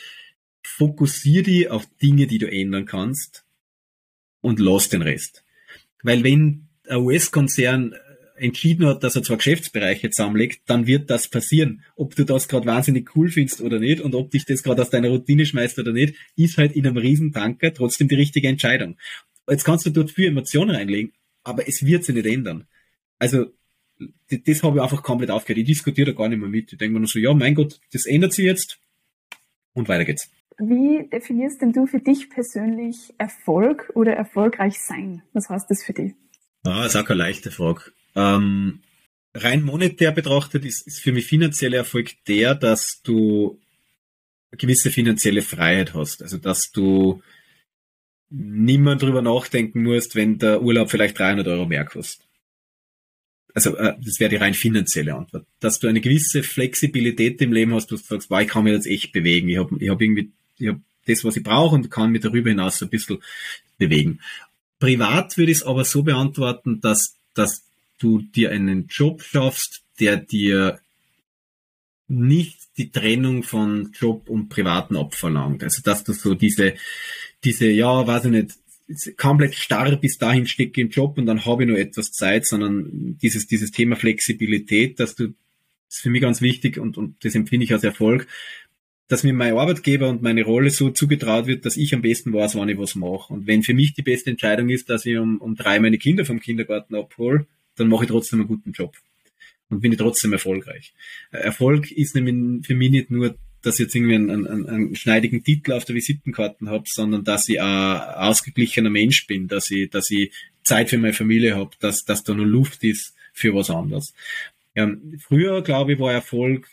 [0.62, 3.44] fokussier dich auf Dinge, die du ändern kannst
[4.40, 5.44] und lass den Rest.
[6.02, 7.94] Weil wenn ein US-Konzern
[8.38, 11.82] entschieden hat, dass er zwei Geschäftsbereiche zusammenlegt, dann wird das passieren.
[11.96, 14.90] Ob du das gerade wahnsinnig cool findest oder nicht und ob dich das gerade aus
[14.90, 18.96] deiner Routine schmeißt oder nicht, ist halt in einem Riesentanker trotzdem die richtige Entscheidung.
[19.48, 21.12] Jetzt kannst du dort viel Emotionen reinlegen,
[21.42, 22.66] aber es wird sich nicht ändern.
[23.18, 23.46] Also
[24.30, 25.58] das, das habe ich einfach komplett aufgehört.
[25.58, 26.72] Ich diskutiere da gar nicht mehr mit.
[26.72, 28.78] Ich denke mir nur so, ja, mein Gott, das ändert sich jetzt
[29.74, 30.30] und weiter geht's.
[30.58, 35.22] Wie definierst denn du für dich persönlich Erfolg oder erfolgreich sein?
[35.32, 36.14] Was heißt das für dich?
[36.64, 37.92] Ah, ist auch keine leichte Frage.
[38.18, 38.80] Ähm,
[39.32, 43.60] rein monetär betrachtet ist, ist für mich finanzieller Erfolg der, dass du
[44.50, 46.22] gewisse finanzielle Freiheit hast.
[46.22, 47.22] Also dass du
[48.30, 52.26] niemand drüber nachdenken musst, wenn der Urlaub vielleicht 300 Euro mehr kostet.
[53.54, 55.46] Also äh, das wäre die rein finanzielle Antwort.
[55.60, 58.72] Dass du eine gewisse Flexibilität im Leben hast, dass du sagst, wow, ich kann mich
[58.72, 59.48] jetzt echt bewegen.
[59.48, 62.50] Ich habe ich hab irgendwie ich hab das, was ich brauche und kann mich darüber
[62.50, 63.18] hinaus ein bisschen
[63.78, 64.20] bewegen.
[64.80, 67.67] Privat würde ich es aber so beantworten, dass, dass
[67.98, 70.80] du dir einen Job schaffst, der dir
[72.08, 75.62] nicht die Trennung von Job und Privaten abverlangt.
[75.62, 76.74] Also dass du so diese,
[77.44, 78.58] diese, ja, weiß ich nicht,
[79.18, 83.18] komplett starr bis dahin stecke im Job und dann habe ich nur etwas Zeit, sondern
[83.20, 87.34] dieses, dieses Thema Flexibilität, dass du, das ist für mich ganz wichtig und, und das
[87.34, 88.26] empfinde ich als Erfolg,
[89.08, 92.56] dass mir mein Arbeitgeber und meine Rolle so zugetraut wird, dass ich am besten weiß,
[92.56, 93.32] wann ich was mache.
[93.32, 96.24] Und wenn für mich die beste Entscheidung ist, dass ich um, um drei meine Kinder
[96.24, 97.46] vom Kindergarten abhole,
[97.78, 98.96] dann mache ich trotzdem einen guten Job
[99.70, 100.92] und bin ich trotzdem erfolgreich.
[101.30, 105.42] Erfolg ist nämlich für mich nicht nur, dass ich jetzt irgendwie einen, einen, einen schneidigen
[105.42, 110.10] Titel auf der Visitenkarten habe, sondern dass ich ein ausgeglichener Mensch bin, dass ich, dass
[110.10, 114.14] ich Zeit für meine Familie habe, dass, dass da noch Luft ist für was anderes.
[114.74, 114.90] Ja,
[115.26, 116.68] früher, glaube ich, war Erfolg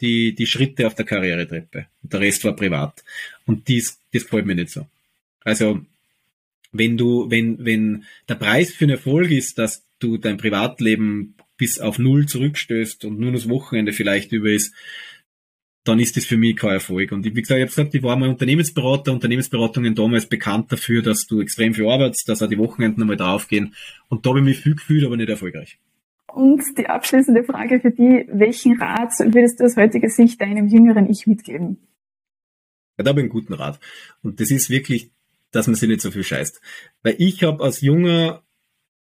[0.00, 1.86] die, die Schritte auf der Karrieretreppe.
[2.02, 3.04] Und der Rest war privat.
[3.46, 4.86] Und dies, das gefällt mir nicht so.
[5.44, 5.84] Also,
[6.72, 11.78] wenn du, wenn, wenn der Preis für einen Erfolg ist, dass du dein Privatleben bis
[11.78, 14.74] auf Null zurückstößt und nur das Wochenende vielleicht über ist,
[15.84, 17.10] dann ist das für mich kein Erfolg.
[17.12, 21.26] Und wie gesagt, ich habe gesagt, ich war mal Unternehmensberater, Unternehmensberatungen damals bekannt dafür, dass
[21.26, 23.74] du extrem viel arbeitest, dass auch die Wochenenden einmal draufgehen.
[24.08, 25.78] Und da habe ich mich viel gefühlt, aber nicht erfolgreich.
[26.32, 31.10] Und die abschließende Frage für die, welchen Rat würdest du aus heutiger Sicht deinem jüngeren
[31.10, 31.78] Ich mitgeben?
[32.96, 33.80] Ja, da habe ich einen guten Rat.
[34.22, 35.10] Und das ist wirklich,
[35.50, 36.60] dass man sich nicht so viel scheißt.
[37.02, 38.42] Weil ich habe als junger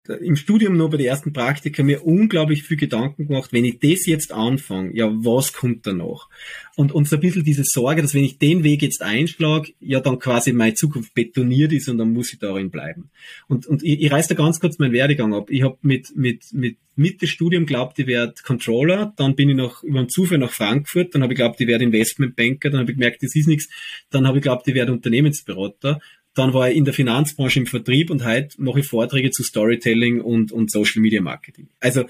[0.08, 4.06] im Studium noch bei den ersten Praktika mir unglaublich viel Gedanken gemacht, wenn ich das
[4.06, 6.28] jetzt anfange, ja, was kommt danach?
[6.76, 10.02] Und, und so ein bisschen diese Sorge, dass wenn ich den Weg jetzt einschlage, ja,
[10.02, 13.12] dann quasi meine Zukunft betoniert ist und dann muss ich darin bleiben.
[13.48, 15.50] Und, und ich, ich reiß da ganz kurz meinen Werdegang ab.
[15.50, 19.84] Ich habe mit, mit, mit Mitte Studium glaubt, ich werde Controller, dann bin ich noch
[19.84, 22.98] über einen Zufall nach Frankfurt, dann habe ich glaubt, ich werde Investmentbanker, dann habe ich
[22.98, 23.70] gemerkt, das ist nichts,
[24.10, 26.02] dann habe ich glaubt, ich werde Unternehmensberater
[26.36, 30.22] dann war ich in der Finanzbranche im Vertrieb und heute mache ich Vorträge zu Storytelling
[30.22, 31.70] und, und Social Media Marketing.
[31.80, 32.06] Also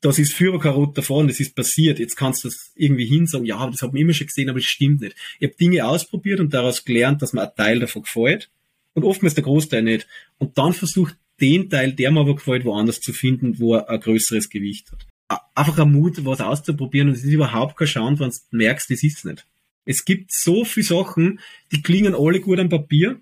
[0.00, 1.98] das ist Führer kein Rot davon, das ist passiert.
[1.98, 4.66] Jetzt kannst du das irgendwie hinsagen, ja, das hat man immer schon gesehen, aber das
[4.66, 5.14] stimmt nicht.
[5.38, 8.50] Ich habe Dinge ausprobiert und daraus gelernt, dass mir ein Teil davon gefällt
[8.94, 10.06] und oftmals der Großteil nicht.
[10.38, 14.00] Und dann versucht den Teil, der mir aber gefällt, woanders zu finden, wo er ein
[14.00, 15.06] größeres Gewicht hat.
[15.54, 19.02] Einfach ein Mut, was auszuprobieren und es ist überhaupt kein Schauen, wenn du merkst, das
[19.02, 19.46] ist nicht.
[19.84, 21.40] Es gibt so viele Sachen,
[21.72, 23.20] die klingen alle gut am Papier.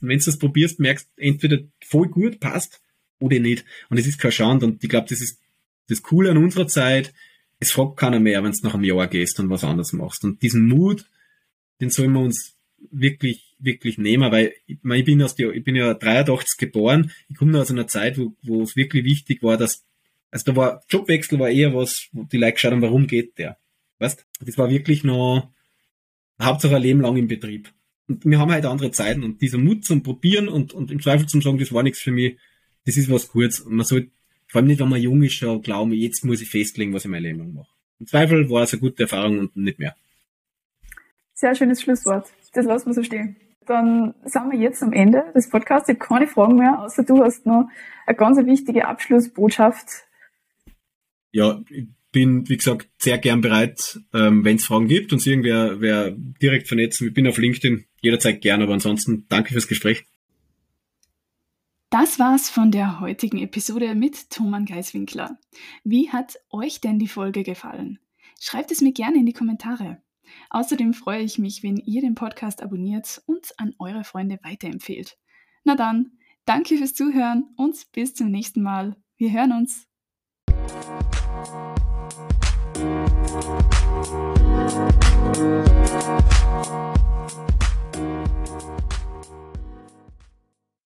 [0.00, 2.80] Und wenn du das probierst, merkst entweder voll gut, passt,
[3.20, 3.64] oder nicht.
[3.88, 4.62] Und es ist kein Schand.
[4.62, 5.40] Und ich glaube, das ist
[5.88, 7.12] das Coole an unserer Zeit.
[7.60, 10.24] Es fragt keiner mehr, wenn du nach einem Jahr gehst und was anderes machst.
[10.24, 11.06] Und diesen Mut,
[11.80, 12.54] den sollen wir uns
[12.90, 17.10] wirklich, wirklich nehmen, weil ich, ich bin aus der, ich bin ja 83 geboren.
[17.28, 19.84] Ich komme aus einer Zeit, wo, wo es wirklich wichtig war, dass,
[20.30, 23.58] also da war, Jobwechsel war eher was, wo die Leute geschaut haben, warum geht der?
[23.98, 24.24] Weißt?
[24.40, 25.50] Das war wirklich noch,
[26.40, 27.72] Hauptsache ein Leben lang im Betrieb.
[28.08, 31.26] Und wir haben halt andere Zeiten und dieser Mut zum Probieren und, und im Zweifel
[31.26, 32.38] zum sagen, das war nichts für mich,
[32.86, 33.60] das ist was Gutes.
[33.60, 34.10] Und man sollte,
[34.46, 37.10] vor allem nicht, wenn man jung ist, schon glauben, jetzt muss ich festlegen, was ich
[37.10, 37.68] mein Leben lang mache.
[38.00, 39.94] Im Zweifel war es eine gute Erfahrung und nicht mehr.
[41.34, 42.28] Sehr schönes Schlusswort.
[42.54, 43.36] Das lassen wir so stehen.
[43.66, 45.88] Dann sind wir jetzt am Ende des Podcasts.
[45.88, 47.68] Ich habe keine Fragen mehr, außer du hast noch
[48.06, 50.06] eine ganz wichtige Abschlussbotschaft.
[51.30, 51.60] Ja,
[52.12, 56.68] bin, wie gesagt, sehr gern bereit, ähm, wenn es Fragen gibt und irgendwer wer direkt
[56.68, 57.08] vernetzen.
[57.08, 60.04] Ich bin auf LinkedIn jederzeit gern, aber ansonsten danke fürs Gespräch.
[61.90, 65.38] Das war's von der heutigen Episode mit Thomann Geiswinkler.
[65.84, 67.98] Wie hat euch denn die Folge gefallen?
[68.40, 70.02] Schreibt es mir gerne in die Kommentare.
[70.50, 75.16] Außerdem freue ich mich, wenn ihr den Podcast abonniert und an eure Freunde weiterempfehlt.
[75.64, 76.12] Na dann,
[76.44, 78.96] danke fürs Zuhören und bis zum nächsten Mal.
[79.16, 79.86] Wir hören uns.
[83.30, 83.58] Thank
[86.68, 86.87] you.